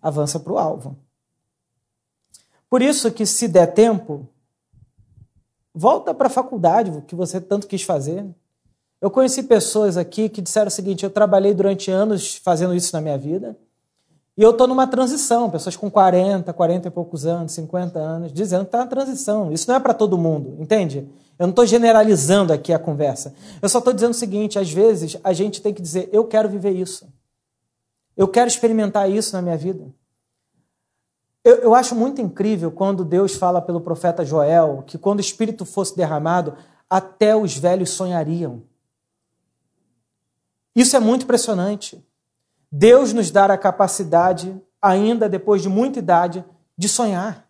avança 0.00 0.40
para 0.40 0.52
o 0.54 0.58
alvo. 0.58 0.96
Por 2.70 2.80
isso 2.80 3.12
que, 3.12 3.26
se 3.26 3.46
der 3.48 3.66
tempo, 3.66 4.26
volta 5.74 6.14
para 6.14 6.28
a 6.28 6.30
faculdade, 6.30 7.02
que 7.02 7.14
você 7.14 7.38
tanto 7.38 7.66
quis 7.66 7.82
fazer. 7.82 8.24
Eu 8.98 9.10
conheci 9.10 9.42
pessoas 9.42 9.98
aqui 9.98 10.30
que 10.30 10.40
disseram 10.40 10.68
o 10.68 10.70
seguinte: 10.70 11.04
eu 11.04 11.10
trabalhei 11.10 11.52
durante 11.52 11.90
anos 11.90 12.36
fazendo 12.36 12.74
isso 12.74 12.96
na 12.96 13.02
minha 13.02 13.18
vida, 13.18 13.58
e 14.36 14.42
eu 14.42 14.50
estou 14.50 14.66
numa 14.66 14.86
transição. 14.86 15.50
Pessoas 15.50 15.76
com 15.76 15.90
40, 15.90 16.52
40 16.52 16.88
e 16.88 16.90
poucos 16.90 17.26
anos, 17.26 17.52
50 17.52 17.98
anos, 17.98 18.32
dizendo 18.32 18.62
que 18.62 18.68
está 18.68 18.78
na 18.78 18.86
transição. 18.86 19.52
Isso 19.52 19.68
não 19.68 19.76
é 19.76 19.80
para 19.80 19.92
todo 19.92 20.16
mundo, 20.16 20.56
entende? 20.58 21.08
Eu 21.38 21.46
não 21.46 21.50
estou 21.50 21.66
generalizando 21.66 22.52
aqui 22.52 22.72
a 22.72 22.78
conversa. 22.78 23.34
Eu 23.60 23.68
só 23.68 23.78
estou 23.78 23.92
dizendo 23.92 24.12
o 24.12 24.14
seguinte: 24.14 24.58
às 24.58 24.70
vezes 24.70 25.18
a 25.22 25.32
gente 25.32 25.60
tem 25.60 25.74
que 25.74 25.82
dizer, 25.82 26.08
eu 26.12 26.24
quero 26.24 26.48
viver 26.48 26.70
isso. 26.70 27.12
Eu 28.16 28.28
quero 28.28 28.48
experimentar 28.48 29.10
isso 29.10 29.34
na 29.34 29.42
minha 29.42 29.56
vida. 29.56 29.92
Eu, 31.44 31.56
eu, 31.56 31.74
acho 31.74 31.94
muito 31.94 32.20
incrível 32.20 32.70
quando 32.70 33.04
Deus 33.04 33.34
fala 33.34 33.60
pelo 33.60 33.80
profeta 33.80 34.24
Joel 34.24 34.84
que 34.86 34.96
quando 34.96 35.18
o 35.18 35.22
Espírito 35.22 35.64
fosse 35.64 35.96
derramado, 35.96 36.54
até 36.88 37.34
os 37.34 37.56
velhos 37.56 37.90
sonhariam. 37.90 38.62
Isso 40.74 40.96
é 40.96 41.00
muito 41.00 41.24
impressionante. 41.24 42.02
Deus 42.74 43.12
nos 43.12 43.30
dá 43.30 43.44
a 43.44 43.58
capacidade, 43.58 44.58
ainda 44.80 45.28
depois 45.28 45.60
de 45.60 45.68
muita 45.68 45.98
idade, 45.98 46.42
de 46.76 46.88
sonhar. 46.88 47.46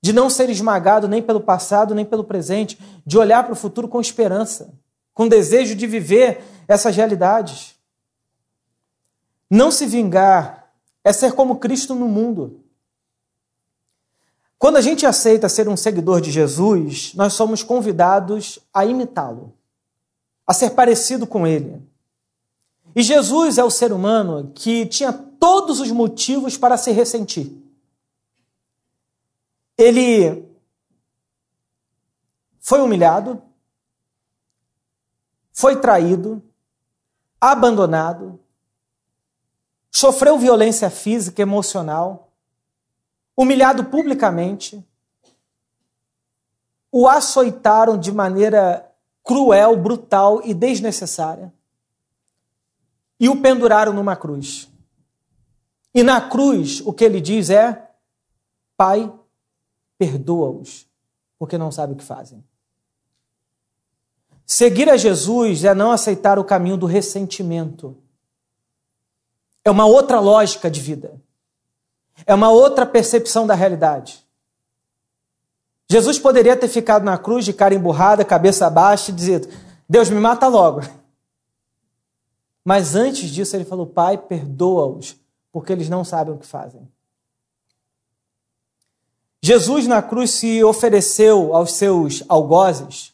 De 0.00 0.14
não 0.14 0.30
ser 0.30 0.48
esmagado 0.48 1.06
nem 1.06 1.22
pelo 1.22 1.42
passado, 1.42 1.94
nem 1.94 2.06
pelo 2.06 2.24
presente, 2.24 2.78
de 3.04 3.18
olhar 3.18 3.44
para 3.44 3.52
o 3.52 3.56
futuro 3.56 3.86
com 3.86 4.00
esperança, 4.00 4.72
com 5.12 5.28
desejo 5.28 5.74
de 5.74 5.86
viver 5.86 6.42
essas 6.66 6.96
realidades. 6.96 7.78
Não 9.50 9.70
se 9.70 9.84
vingar 9.84 10.72
é 11.04 11.12
ser 11.12 11.34
como 11.34 11.58
Cristo 11.58 11.94
no 11.94 12.08
mundo. 12.08 12.64
Quando 14.56 14.78
a 14.78 14.80
gente 14.80 15.04
aceita 15.04 15.50
ser 15.50 15.68
um 15.68 15.76
seguidor 15.76 16.22
de 16.22 16.30
Jesus, 16.30 17.12
nós 17.14 17.34
somos 17.34 17.62
convidados 17.62 18.58
a 18.72 18.86
imitá-lo, 18.86 19.52
a 20.46 20.54
ser 20.54 20.70
parecido 20.70 21.26
com 21.26 21.46
ele. 21.46 21.91
E 22.94 23.02
Jesus 23.02 23.56
é 23.56 23.64
o 23.64 23.70
ser 23.70 23.92
humano 23.92 24.52
que 24.54 24.84
tinha 24.86 25.12
todos 25.12 25.80
os 25.80 25.90
motivos 25.90 26.58
para 26.58 26.76
se 26.76 26.92
ressentir. 26.92 27.50
Ele 29.78 30.46
foi 32.60 32.80
humilhado, 32.80 33.42
foi 35.52 35.80
traído, 35.80 36.42
abandonado, 37.40 38.38
sofreu 39.90 40.38
violência 40.38 40.90
física, 40.90 41.40
emocional, 41.40 42.30
humilhado 43.34 43.86
publicamente, 43.86 44.86
o 46.90 47.08
açoitaram 47.08 47.98
de 47.98 48.12
maneira 48.12 48.90
cruel, 49.24 49.76
brutal 49.76 50.42
e 50.44 50.52
desnecessária 50.52 51.52
e 53.22 53.28
o 53.28 53.40
penduraram 53.40 53.92
numa 53.92 54.16
cruz. 54.16 54.68
E 55.94 56.02
na 56.02 56.20
cruz, 56.20 56.82
o 56.84 56.92
que 56.92 57.04
ele 57.04 57.20
diz 57.20 57.50
é: 57.50 57.88
Pai, 58.76 59.12
perdoa-os, 59.96 60.88
porque 61.38 61.56
não 61.56 61.70
sabem 61.70 61.94
o 61.94 61.98
que 61.98 62.04
fazem. 62.04 62.42
Seguir 64.44 64.90
a 64.90 64.96
Jesus 64.96 65.62
é 65.62 65.72
não 65.72 65.92
aceitar 65.92 66.36
o 66.36 66.44
caminho 66.44 66.76
do 66.76 66.84
ressentimento 66.84 67.96
é 69.64 69.70
uma 69.70 69.86
outra 69.86 70.18
lógica 70.18 70.68
de 70.68 70.80
vida. 70.80 71.14
É 72.26 72.34
uma 72.34 72.50
outra 72.50 72.84
percepção 72.84 73.46
da 73.46 73.54
realidade. 73.54 74.26
Jesus 75.88 76.18
poderia 76.18 76.56
ter 76.56 76.66
ficado 76.66 77.04
na 77.04 77.16
cruz 77.16 77.44
de 77.44 77.52
cara 77.52 77.72
emburrada, 77.72 78.24
cabeça 78.24 78.68
baixa 78.68 79.12
e 79.12 79.14
dizer: 79.14 79.48
Deus 79.88 80.10
me 80.10 80.18
mata 80.18 80.48
logo. 80.48 80.80
Mas 82.64 82.94
antes 82.94 83.30
disso, 83.30 83.56
ele 83.56 83.64
falou: 83.64 83.86
Pai, 83.86 84.16
perdoa-os, 84.16 85.16
porque 85.50 85.72
eles 85.72 85.88
não 85.88 86.04
sabem 86.04 86.34
o 86.34 86.38
que 86.38 86.46
fazem. 86.46 86.88
Jesus 89.42 89.86
na 89.86 90.00
cruz 90.00 90.30
se 90.30 90.62
ofereceu 90.62 91.54
aos 91.54 91.72
seus 91.72 92.22
algozes, 92.28 93.12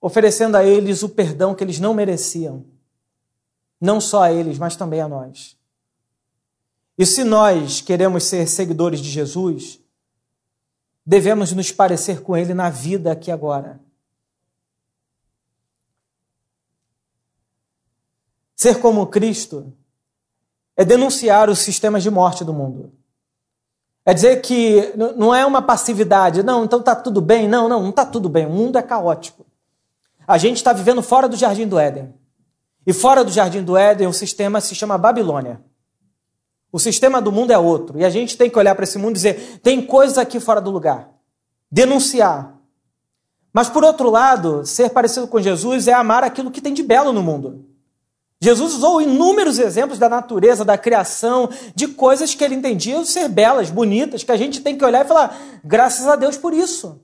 oferecendo 0.00 0.56
a 0.56 0.64
eles 0.64 1.02
o 1.02 1.08
perdão 1.08 1.54
que 1.54 1.64
eles 1.64 1.80
não 1.80 1.92
mereciam 1.92 2.64
não 3.80 4.00
só 4.00 4.22
a 4.22 4.32
eles, 4.32 4.58
mas 4.58 4.76
também 4.76 5.00
a 5.00 5.08
nós. 5.08 5.56
E 6.96 7.06
se 7.06 7.22
nós 7.22 7.80
queremos 7.80 8.24
ser 8.24 8.48
seguidores 8.48 9.00
de 9.00 9.08
Jesus, 9.08 9.80
devemos 11.06 11.52
nos 11.52 11.70
parecer 11.70 12.22
com 12.22 12.36
Ele 12.36 12.54
na 12.54 12.70
vida 12.70 13.12
aqui 13.12 13.30
agora. 13.30 13.80
Ser 18.58 18.80
como 18.80 19.06
Cristo 19.06 19.72
é 20.76 20.84
denunciar 20.84 21.48
os 21.48 21.60
sistemas 21.60 22.02
de 22.02 22.10
morte 22.10 22.44
do 22.44 22.52
mundo. 22.52 22.92
É 24.04 24.12
dizer 24.12 24.40
que 24.40 24.92
não 25.16 25.32
é 25.32 25.46
uma 25.46 25.62
passividade, 25.62 26.42
não, 26.42 26.64
então 26.64 26.80
está 26.80 26.96
tudo 26.96 27.20
bem. 27.20 27.46
Não, 27.46 27.68
não, 27.68 27.80
não 27.82 27.90
está 27.90 28.04
tudo 28.04 28.28
bem. 28.28 28.46
O 28.46 28.50
mundo 28.50 28.76
é 28.76 28.82
caótico. 28.82 29.46
A 30.26 30.36
gente 30.38 30.56
está 30.56 30.72
vivendo 30.72 31.00
fora 31.02 31.28
do 31.28 31.36
jardim 31.36 31.68
do 31.68 31.78
Éden. 31.78 32.12
E 32.84 32.92
fora 32.92 33.22
do 33.22 33.30
jardim 33.30 33.62
do 33.62 33.76
Éden, 33.76 34.08
o 34.08 34.12
sistema 34.12 34.60
se 34.60 34.74
chama 34.74 34.98
Babilônia. 34.98 35.60
O 36.72 36.80
sistema 36.80 37.22
do 37.22 37.30
mundo 37.30 37.52
é 37.52 37.58
outro. 37.58 37.96
E 37.96 38.04
a 38.04 38.10
gente 38.10 38.36
tem 38.36 38.50
que 38.50 38.58
olhar 38.58 38.74
para 38.74 38.82
esse 38.82 38.98
mundo 38.98 39.12
e 39.12 39.14
dizer: 39.14 39.60
tem 39.62 39.80
coisas 39.86 40.18
aqui 40.18 40.40
fora 40.40 40.60
do 40.60 40.72
lugar. 40.72 41.10
Denunciar. 41.70 42.58
Mas, 43.52 43.68
por 43.68 43.84
outro 43.84 44.10
lado, 44.10 44.66
ser 44.66 44.90
parecido 44.90 45.28
com 45.28 45.40
Jesus 45.40 45.86
é 45.86 45.92
amar 45.92 46.24
aquilo 46.24 46.50
que 46.50 46.60
tem 46.60 46.74
de 46.74 46.82
belo 46.82 47.12
no 47.12 47.22
mundo. 47.22 47.68
Jesus 48.40 48.74
usou 48.74 49.00
inúmeros 49.00 49.58
exemplos 49.58 49.98
da 49.98 50.08
natureza, 50.08 50.64
da 50.64 50.78
criação, 50.78 51.50
de 51.74 51.88
coisas 51.88 52.34
que 52.34 52.44
ele 52.44 52.54
entendia 52.54 53.04
ser 53.04 53.28
belas, 53.28 53.70
bonitas, 53.70 54.22
que 54.22 54.30
a 54.30 54.36
gente 54.36 54.60
tem 54.60 54.78
que 54.78 54.84
olhar 54.84 55.04
e 55.04 55.08
falar: 55.08 55.36
graças 55.64 56.06
a 56.06 56.14
Deus 56.14 56.36
por 56.36 56.54
isso. 56.54 57.00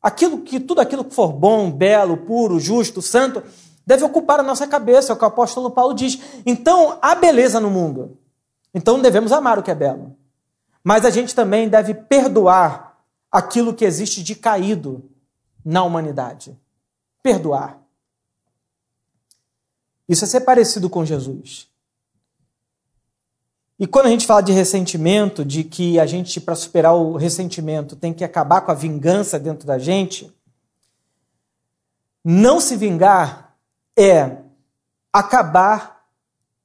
Aquilo 0.00 0.42
que 0.42 0.60
tudo 0.60 0.80
aquilo 0.80 1.04
que 1.04 1.14
for 1.14 1.32
bom, 1.32 1.70
belo, 1.70 2.18
puro, 2.18 2.60
justo, 2.60 3.02
santo, 3.02 3.42
deve 3.84 4.04
ocupar 4.04 4.38
a 4.38 4.44
nossa 4.44 4.66
cabeça, 4.66 5.12
é 5.12 5.14
o 5.14 5.18
que 5.18 5.24
o 5.24 5.28
apóstolo 5.28 5.70
Paulo 5.70 5.94
diz. 5.94 6.18
Então, 6.44 6.98
há 7.00 7.14
beleza 7.14 7.58
no 7.58 7.70
mundo. 7.70 8.18
Então 8.72 9.00
devemos 9.00 9.32
amar 9.32 9.58
o 9.58 9.62
que 9.62 9.70
é 9.70 9.74
belo. 9.74 10.14
Mas 10.84 11.04
a 11.04 11.10
gente 11.10 11.34
também 11.34 11.68
deve 11.68 11.94
perdoar 11.94 12.98
aquilo 13.32 13.74
que 13.74 13.84
existe 13.84 14.22
de 14.22 14.34
caído 14.34 15.10
na 15.64 15.82
humanidade. 15.82 16.56
Perdoar. 17.22 17.78
Isso 20.08 20.24
é 20.24 20.26
ser 20.26 20.40
parecido 20.40 20.88
com 20.88 21.04
Jesus. 21.04 21.68
E 23.78 23.86
quando 23.86 24.06
a 24.06 24.10
gente 24.10 24.26
fala 24.26 24.40
de 24.40 24.52
ressentimento, 24.52 25.44
de 25.44 25.62
que 25.62 26.00
a 26.00 26.06
gente, 26.06 26.40
para 26.40 26.54
superar 26.54 26.94
o 26.94 27.16
ressentimento, 27.16 27.94
tem 27.94 28.12
que 28.12 28.24
acabar 28.24 28.62
com 28.62 28.72
a 28.72 28.74
vingança 28.74 29.38
dentro 29.38 29.66
da 29.66 29.78
gente, 29.78 30.34
não 32.24 32.60
se 32.60 32.76
vingar 32.76 33.56
é 33.96 34.38
acabar 35.12 36.04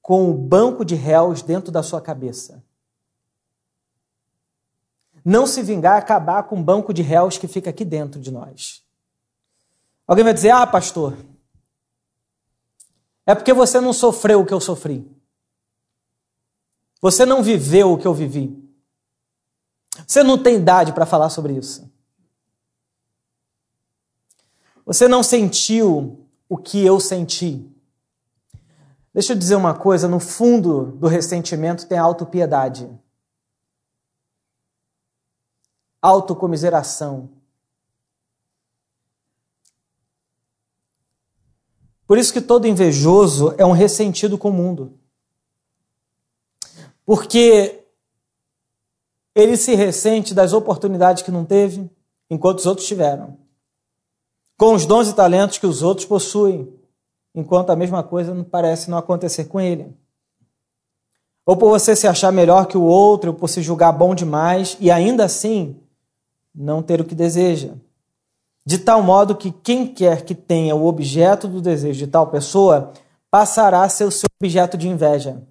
com 0.01 0.29
o 0.29 0.33
banco 0.33 0.83
de 0.83 0.95
réus 0.95 1.41
dentro 1.41 1.71
da 1.71 1.83
sua 1.83 2.01
cabeça. 2.01 2.63
Não 5.23 5.45
se 5.47 5.61
vingar 5.61 5.95
é 5.95 5.99
acabar 5.99 6.43
com 6.43 6.59
o 6.59 6.63
banco 6.63 6.93
de 6.93 7.01
réus 7.01 7.37
que 7.37 7.47
fica 7.47 7.69
aqui 7.69 7.85
dentro 7.85 8.19
de 8.19 8.31
nós. 8.31 8.83
Alguém 10.05 10.23
vai 10.23 10.33
dizer: 10.33 10.49
Ah, 10.49 10.67
pastor, 10.67 11.15
é 13.25 13.33
porque 13.33 13.53
você 13.53 13.79
não 13.79 13.93
sofreu 13.93 14.41
o 14.41 14.45
que 14.45 14.53
eu 14.53 14.59
sofri. 14.59 15.09
Você 17.01 17.25
não 17.25 17.43
viveu 17.43 17.91
o 17.91 17.97
que 17.97 18.07
eu 18.07 18.13
vivi. 18.13 18.63
Você 20.07 20.23
não 20.23 20.41
tem 20.41 20.55
idade 20.55 20.93
para 20.93 21.05
falar 21.05 21.29
sobre 21.29 21.53
isso. 21.53 21.91
Você 24.85 25.07
não 25.07 25.23
sentiu 25.23 26.27
o 26.49 26.57
que 26.57 26.83
eu 26.83 26.99
senti. 26.99 27.69
Deixa 29.13 29.33
eu 29.33 29.37
dizer 29.37 29.55
uma 29.55 29.73
coisa: 29.73 30.07
no 30.07 30.19
fundo 30.19 30.93
do 30.93 31.07
ressentimento 31.07 31.87
tem 31.87 31.97
autopiedade, 31.97 32.89
autocomiseração. 36.01 37.29
Por 42.07 42.17
isso 42.17 42.33
que 42.33 42.41
todo 42.41 42.67
invejoso 42.67 43.53
é 43.57 43.65
um 43.65 43.71
ressentido 43.71 44.37
com 44.37 44.49
o 44.49 44.53
mundo. 44.53 44.93
Porque 47.05 47.83
ele 49.35 49.57
se 49.57 49.73
ressente 49.73 50.33
das 50.33 50.53
oportunidades 50.53 51.23
que 51.23 51.31
não 51.31 51.45
teve, 51.45 51.89
enquanto 52.29 52.59
os 52.59 52.65
outros 52.65 52.87
tiveram. 52.87 53.37
Com 54.57 54.75
os 54.75 54.85
dons 54.85 55.07
e 55.09 55.13
talentos 55.13 55.57
que 55.57 55.65
os 55.65 55.81
outros 55.81 56.05
possuem, 56.05 56.71
enquanto 57.33 57.71
a 57.71 57.75
mesma 57.75 58.03
coisa 58.03 58.45
parece 58.49 58.89
não 58.89 58.97
acontecer 58.97 59.45
com 59.45 59.59
ele. 59.59 59.95
Ou 61.45 61.57
por 61.57 61.69
você 61.69 61.95
se 61.95 62.07
achar 62.07 62.31
melhor 62.31 62.67
que 62.67 62.77
o 62.77 62.83
outro, 62.83 63.31
ou 63.31 63.37
por 63.37 63.49
se 63.49 63.61
julgar 63.61 63.91
bom 63.91 64.15
demais 64.15 64.77
e 64.79 64.89
ainda 64.91 65.25
assim 65.25 65.81
não 66.53 66.81
ter 66.81 67.01
o 67.01 67.05
que 67.05 67.15
deseja. 67.15 67.73
De 68.65 68.77
tal 68.77 69.03
modo 69.03 69.35
que 69.35 69.51
quem 69.51 69.93
quer 69.93 70.23
que 70.23 70.33
tenha 70.33 70.75
o 70.75 70.85
objeto 70.85 71.47
do 71.47 71.61
desejo 71.61 71.99
de 71.99 72.07
tal 72.07 72.27
pessoa 72.27 72.93
passará 73.29 73.83
a 73.83 73.89
ser 73.89 74.05
o 74.05 74.11
seu 74.11 74.27
objeto 74.41 74.77
de 74.77 74.87
inveja. 74.87 75.41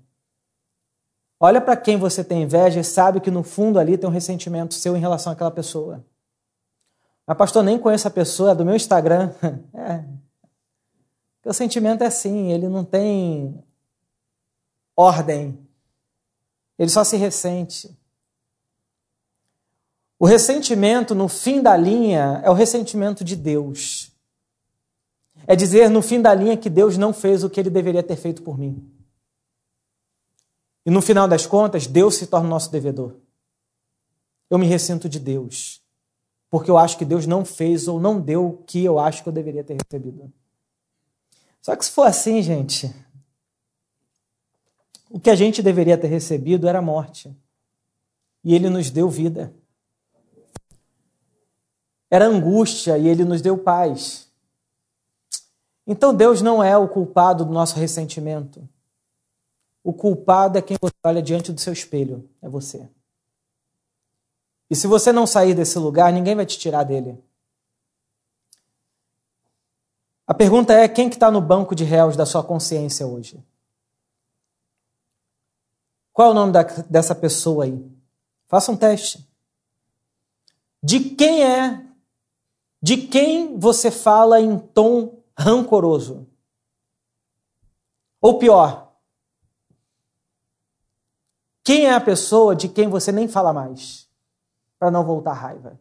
Olha 1.38 1.60
para 1.60 1.76
quem 1.76 1.96
você 1.96 2.22
tem 2.22 2.42
inveja 2.42 2.80
e 2.80 2.84
sabe 2.84 3.20
que 3.20 3.30
no 3.30 3.42
fundo 3.42 3.78
ali 3.78 3.98
tem 3.98 4.08
um 4.08 4.12
ressentimento 4.12 4.74
seu 4.74 4.96
em 4.96 5.00
relação 5.00 5.32
àquela 5.32 5.50
pessoa. 5.50 6.04
Mas, 7.26 7.36
pastor, 7.36 7.62
nem 7.62 7.78
conheço 7.78 8.06
a 8.06 8.10
pessoa, 8.10 8.52
é 8.52 8.54
do 8.54 8.64
meu 8.64 8.76
Instagram. 8.76 9.32
é, 9.74 10.04
o 11.44 11.52
sentimento 11.52 12.02
é 12.04 12.06
assim, 12.06 12.52
ele 12.52 12.68
não 12.68 12.84
tem 12.84 13.62
ordem. 14.96 15.58
Ele 16.78 16.90
só 16.90 17.02
se 17.04 17.16
ressente. 17.16 17.96
O 20.22 20.24
ressentimento, 20.24 21.16
no 21.16 21.28
fim 21.28 21.60
da 21.60 21.76
linha, 21.76 22.40
é 22.44 22.48
o 22.48 22.52
ressentimento 22.52 23.24
de 23.24 23.34
Deus. 23.34 24.12
É 25.48 25.56
dizer, 25.56 25.90
no 25.90 26.00
fim 26.00 26.22
da 26.22 26.32
linha, 26.32 26.56
que 26.56 26.70
Deus 26.70 26.96
não 26.96 27.12
fez 27.12 27.42
o 27.42 27.50
que 27.50 27.58
ele 27.58 27.68
deveria 27.68 28.04
ter 28.04 28.14
feito 28.14 28.40
por 28.40 28.56
mim. 28.56 28.88
E 30.86 30.92
no 30.92 31.02
final 31.02 31.26
das 31.26 31.44
contas, 31.44 31.88
Deus 31.88 32.14
se 32.14 32.28
torna 32.28 32.48
nosso 32.48 32.70
devedor. 32.70 33.16
Eu 34.48 34.58
me 34.58 34.66
ressinto 34.68 35.08
de 35.08 35.18
Deus, 35.18 35.82
porque 36.48 36.70
eu 36.70 36.78
acho 36.78 36.96
que 36.96 37.04
Deus 37.04 37.26
não 37.26 37.44
fez 37.44 37.88
ou 37.88 37.98
não 37.98 38.20
deu 38.20 38.46
o 38.46 38.58
que 38.58 38.84
eu 38.84 39.00
acho 39.00 39.24
que 39.24 39.28
eu 39.28 39.32
deveria 39.32 39.64
ter 39.64 39.76
recebido. 39.76 40.32
Só 41.60 41.74
que 41.74 41.84
se 41.84 41.90
for 41.90 42.04
assim, 42.04 42.40
gente, 42.42 42.94
o 45.10 45.18
que 45.18 45.30
a 45.30 45.34
gente 45.34 45.60
deveria 45.64 45.98
ter 45.98 46.06
recebido 46.06 46.68
era 46.68 46.80
morte. 46.80 47.36
E 48.44 48.54
ele 48.54 48.70
nos 48.70 48.88
deu 48.88 49.10
vida. 49.10 49.52
Era 52.12 52.26
angústia 52.26 52.98
e 52.98 53.08
ele 53.08 53.24
nos 53.24 53.40
deu 53.40 53.56
paz. 53.56 54.30
Então 55.86 56.14
Deus 56.14 56.42
não 56.42 56.62
é 56.62 56.76
o 56.76 56.86
culpado 56.86 57.42
do 57.42 57.50
nosso 57.50 57.74
ressentimento. 57.76 58.68
O 59.82 59.94
culpado 59.94 60.58
é 60.58 60.62
quem 60.62 60.76
você 60.78 60.94
olha 61.02 61.22
diante 61.22 61.50
do 61.50 61.58
seu 61.58 61.72
espelho, 61.72 62.28
é 62.42 62.50
você. 62.50 62.86
E 64.68 64.76
se 64.76 64.86
você 64.86 65.10
não 65.10 65.26
sair 65.26 65.54
desse 65.54 65.78
lugar, 65.78 66.12
ninguém 66.12 66.36
vai 66.36 66.44
te 66.44 66.58
tirar 66.58 66.84
dele. 66.84 67.18
A 70.26 70.34
pergunta 70.34 70.74
é: 70.74 70.86
quem 70.88 71.08
que 71.08 71.16
está 71.16 71.30
no 71.30 71.40
banco 71.40 71.74
de 71.74 71.82
réus 71.82 72.14
da 72.14 72.26
sua 72.26 72.44
consciência 72.44 73.06
hoje? 73.06 73.42
Qual 76.12 76.28
é 76.28 76.30
o 76.30 76.34
nome 76.34 76.52
da, 76.52 76.62
dessa 76.62 77.14
pessoa 77.14 77.64
aí? 77.64 77.90
Faça 78.48 78.70
um 78.70 78.76
teste. 78.76 79.26
De 80.82 81.00
quem 81.00 81.42
é? 81.42 81.91
De 82.82 82.96
quem 82.96 83.58
você 83.58 83.90
fala 83.90 84.40
em 84.40 84.58
tom 84.58 85.22
rancoroso? 85.38 86.26
Ou 88.20 88.38
pior, 88.38 88.92
quem 91.62 91.86
é 91.86 91.94
a 91.94 92.00
pessoa 92.00 92.56
de 92.56 92.68
quem 92.68 92.88
você 92.88 93.12
nem 93.12 93.28
fala 93.28 93.52
mais? 93.52 94.08
Para 94.78 94.90
não 94.90 95.04
voltar 95.04 95.34
raiva. 95.34 95.80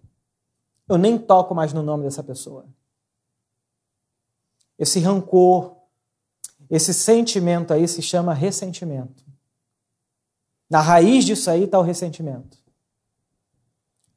Eu 0.88 0.98
nem 0.98 1.18
toco 1.18 1.56
mais 1.56 1.74
no 1.74 1.82
nome 1.82 2.04
dessa 2.04 2.24
pessoa 2.24 2.66
esse 4.82 5.00
rancor, 5.00 5.78
esse 6.68 6.92
sentimento 6.92 7.72
aí 7.72 7.88
se 7.88 8.02
chama 8.02 8.34
ressentimento. 8.34 9.24
Na 10.68 10.82
raiz 10.82 11.24
disso 11.24 11.52
aí 11.52 11.66
está 11.66 11.78
o 11.78 11.84
ressentimento. 11.84 12.58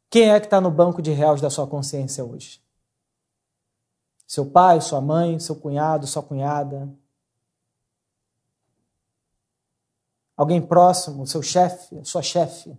Quem 0.09 0.30
é 0.30 0.41
que 0.41 0.47
está 0.47 0.62
no 0.62 0.70
banco 0.70 1.03
de 1.03 1.11
réus 1.11 1.39
da 1.43 1.51
sua 1.51 1.66
consciência 1.66 2.24
hoje? 2.24 2.63
Seu 4.27 4.47
pai, 4.47 4.81
sua 4.81 5.01
mãe, 5.01 5.39
seu 5.39 5.57
cunhado, 5.57 6.07
sua 6.07 6.22
cunhada? 6.22 6.89
Alguém 10.37 10.61
próximo, 10.61 11.27
seu 11.27 11.43
chefe, 11.43 12.05
sua 12.05 12.22
chefe? 12.22 12.77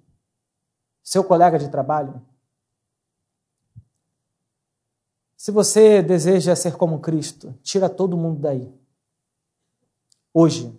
Seu 1.01 1.23
colega 1.23 1.57
de 1.57 1.69
trabalho? 1.69 2.21
Se 5.37 5.51
você 5.51 6.01
deseja 6.01 6.55
ser 6.55 6.75
como 6.75 6.99
Cristo, 6.99 7.53
tira 7.61 7.87
todo 7.87 8.17
mundo 8.17 8.39
daí. 8.41 8.73
Hoje. 10.33 10.77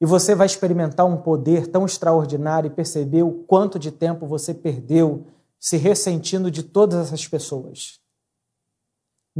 E 0.00 0.06
você 0.06 0.34
vai 0.34 0.46
experimentar 0.46 1.04
um 1.04 1.20
poder 1.20 1.66
tão 1.66 1.84
extraordinário 1.84 2.68
e 2.68 2.74
perceber 2.74 3.24
o 3.24 3.42
quanto 3.44 3.80
de 3.80 3.90
tempo 3.90 4.26
você 4.26 4.54
perdeu 4.54 5.26
se 5.58 5.76
ressentindo 5.76 6.52
de 6.52 6.62
todas 6.62 7.08
essas 7.08 7.26
pessoas. 7.26 8.00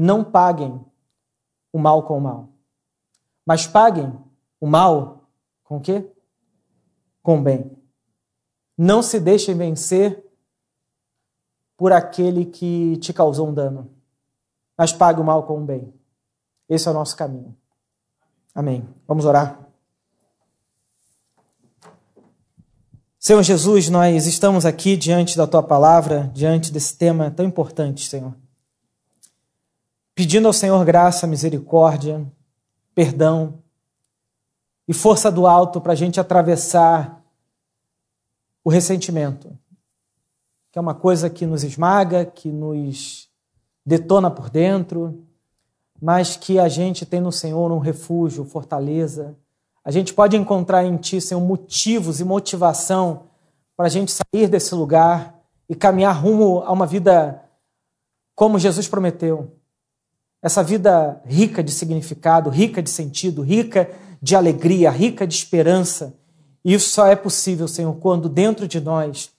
Não 0.01 0.23
paguem 0.23 0.81
o 1.73 1.79
mal 1.81 2.05
com 2.05 2.19
o 2.19 2.21
mal, 2.21 2.51
mas 3.45 3.67
paguem 3.67 4.17
o 4.61 4.67
mal 4.69 5.29
com 5.65 5.79
o 5.79 5.81
quê? 5.81 6.09
Com 7.21 7.41
o 7.41 7.43
bem. 7.43 7.77
Não 8.77 9.03
se 9.03 9.19
deixem 9.19 9.57
vencer 9.57 10.25
por 11.77 11.93
aquele 11.93 12.45
que 12.45 12.97
te 12.99 13.13
causou 13.13 13.49
um 13.49 13.53
dano, 13.53 13.91
mas 14.77 14.93
pague 14.93 15.21
o 15.21 15.25
mal 15.25 15.43
com 15.49 15.61
o 15.61 15.65
bem. 15.65 15.93
Esse 16.69 16.87
é 16.87 16.93
o 16.93 16.95
nosso 16.95 17.17
caminho. 17.17 17.57
Amém. 18.55 18.89
Vamos 19.05 19.25
orar? 19.25 19.67
Senhor 23.19 23.43
Jesus, 23.43 23.89
nós 23.89 24.29
estamos 24.29 24.65
aqui 24.65 24.97
diante 24.97 25.37
da 25.37 25.45
tua 25.45 25.61
palavra, 25.61 26.31
diante 26.33 26.71
desse 26.71 26.97
tema 26.97 27.33
tão 27.33 27.45
importante, 27.45 28.09
Senhor. 28.09 28.33
Pedindo 30.19 30.49
ao 30.49 30.53
Senhor 30.53 30.85
graça, 30.85 31.29
misericórdia, 31.29 32.27
perdão 32.93 33.63
e 34.89 34.93
força 34.93 35.31
do 35.31 35.47
alto 35.47 35.81
para 35.81 35.93
a 35.93 35.95
gente 35.95 36.19
atravessar 36.19 37.25
o 38.65 38.69
ressentimento, 38.69 39.57
que 40.73 40.79
é 40.81 40.83
uma 40.83 40.93
coisa 40.93 41.31
que 41.31 41.47
nos 41.47 41.63
esmaga, 41.63 42.27
que 42.27 42.51
nos 42.51 43.29
detona 43.87 44.29
por 44.29 44.51
dentro, 44.51 45.25
mas 46.03 46.37
que 46.37 46.59
a 46.59 46.69
gente 46.69 47.07
tem 47.07 47.21
no 47.21 47.31
Senhor 47.31 47.71
um 47.71 47.79
refúgio, 47.79 48.45
fortaleza. 48.45 49.37
A 49.85 49.93
gente 49.93 50.13
pode 50.13 50.37
encontrar 50.37 50.85
em 50.85 50.97
Ti, 50.97 51.21
Senhor, 51.21 51.41
motivos 51.41 52.19
e 52.19 52.25
motivação 52.25 53.27
para 53.77 53.87
a 53.87 53.89
gente 53.89 54.11
sair 54.11 54.49
desse 54.49 54.75
lugar 54.75 55.41
e 55.69 55.77
caminhar 55.77 56.21
rumo 56.21 56.65
a 56.65 56.73
uma 56.73 56.87
vida 56.87 57.41
como 58.35 58.59
Jesus 58.59 58.89
prometeu. 58.89 59.57
Essa 60.43 60.63
vida 60.63 61.21
rica 61.25 61.63
de 61.63 61.73
significado, 61.73 62.49
rica 62.49 62.83
de 62.83 62.91
sentido, 62.91 63.43
rica 63.43 63.91
de 64.23 64.37
alegria, 64.37 64.91
rica 64.91 65.27
de 65.27 65.35
esperança. 65.35 66.15
Isso 66.65 66.91
só 66.91 67.07
é 67.07 67.17
possível, 67.17 67.67
Senhor, 67.67 67.95
quando 67.97 68.29
dentro 68.29 68.69
de 68.69 68.81
nós 68.81 69.31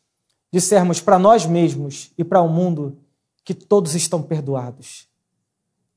dissermos 0.52 1.00
para 1.00 1.20
nós 1.20 1.45
mesmos 1.45 2.12
e 2.18 2.24
para 2.24 2.41
o 2.41 2.50
mundo 2.50 2.97
que 3.43 3.54
todos 3.54 3.95
estão 3.95 4.22
perdoados. 4.22 5.08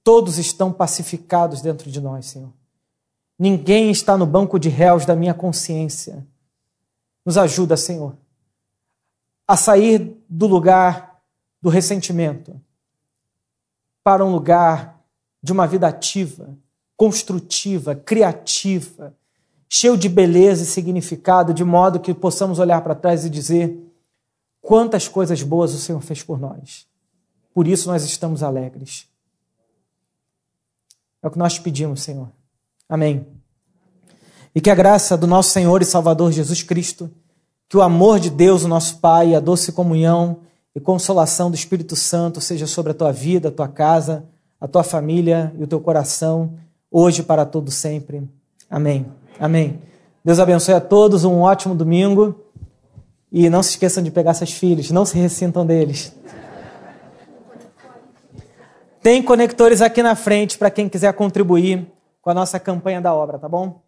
Todos 0.04 0.38
estão 0.38 0.72
pacificados 0.72 1.60
dentro 1.60 1.90
de 1.90 2.00
nós, 2.00 2.26
Senhor. 2.26 2.52
Ninguém 3.38 3.90
está 3.90 4.16
no 4.16 4.26
banco 4.26 4.58
de 4.58 4.68
réus 4.68 5.04
da 5.04 5.16
minha 5.16 5.34
consciência. 5.34 6.26
Nos 7.24 7.38
ajuda, 7.38 7.76
Senhor, 7.76 8.16
a 9.46 9.56
sair 9.56 10.16
do 10.28 10.46
lugar 10.46 11.20
do 11.60 11.70
ressentimento 11.70 12.60
para 14.02 14.24
um 14.24 14.32
lugar 14.32 14.91
de 15.42 15.52
uma 15.52 15.66
vida 15.66 15.88
ativa, 15.88 16.56
construtiva, 16.96 17.94
criativa, 17.94 19.14
cheio 19.68 19.96
de 19.96 20.08
beleza 20.08 20.62
e 20.62 20.66
significado, 20.66 21.52
de 21.52 21.64
modo 21.64 21.98
que 21.98 22.14
possamos 22.14 22.58
olhar 22.58 22.80
para 22.82 22.94
trás 22.94 23.24
e 23.24 23.30
dizer 23.30 23.76
quantas 24.60 25.08
coisas 25.08 25.42
boas 25.42 25.74
o 25.74 25.78
Senhor 25.78 26.00
fez 26.00 26.22
por 26.22 26.38
nós. 26.38 26.86
Por 27.54 27.66
isso 27.66 27.88
nós 27.88 28.04
estamos 28.04 28.42
alegres. 28.42 29.08
É 31.22 31.26
o 31.26 31.30
que 31.30 31.38
nós 31.38 31.58
pedimos, 31.58 32.02
Senhor. 32.02 32.28
Amém. 32.88 33.26
E 34.54 34.60
que 34.60 34.70
a 34.70 34.74
graça 34.74 35.16
do 35.16 35.26
nosso 35.26 35.50
Senhor 35.50 35.80
e 35.80 35.86
Salvador 35.86 36.30
Jesus 36.30 36.62
Cristo, 36.62 37.10
que 37.68 37.76
o 37.76 37.82
amor 37.82 38.20
de 38.20 38.28
Deus, 38.28 38.64
o 38.64 38.68
nosso 38.68 38.98
Pai, 38.98 39.34
a 39.34 39.40
doce 39.40 39.72
comunhão 39.72 40.40
e 40.74 40.80
consolação 40.80 41.50
do 41.50 41.54
Espírito 41.54 41.96
Santo 41.96 42.40
seja 42.40 42.66
sobre 42.66 42.92
a 42.92 42.94
tua 42.94 43.12
vida, 43.12 43.48
a 43.48 43.52
tua 43.52 43.68
casa, 43.68 44.24
a 44.62 44.68
tua 44.68 44.84
família 44.84 45.52
e 45.58 45.64
o 45.64 45.66
teu 45.66 45.80
coração, 45.80 46.54
hoje 46.88 47.24
para 47.24 47.44
todo 47.44 47.68
sempre. 47.68 48.22
Amém. 48.70 49.04
Amém. 49.40 49.80
Deus 50.24 50.38
abençoe 50.38 50.72
a 50.72 50.80
todos, 50.80 51.24
um 51.24 51.40
ótimo 51.40 51.74
domingo. 51.74 52.36
E 53.32 53.50
não 53.50 53.60
se 53.60 53.70
esqueçam 53.70 54.04
de 54.04 54.10
pegar 54.12 54.34
seus 54.34 54.52
filhos, 54.52 54.92
não 54.92 55.04
se 55.04 55.18
ressintam 55.18 55.66
deles. 55.66 56.14
Tem 59.02 59.20
conectores 59.20 59.82
aqui 59.82 60.00
na 60.00 60.14
frente 60.14 60.56
para 60.56 60.70
quem 60.70 60.88
quiser 60.88 61.12
contribuir 61.14 61.84
com 62.20 62.30
a 62.30 62.34
nossa 62.34 62.60
campanha 62.60 63.00
da 63.00 63.12
obra, 63.12 63.40
tá 63.40 63.48
bom? 63.48 63.82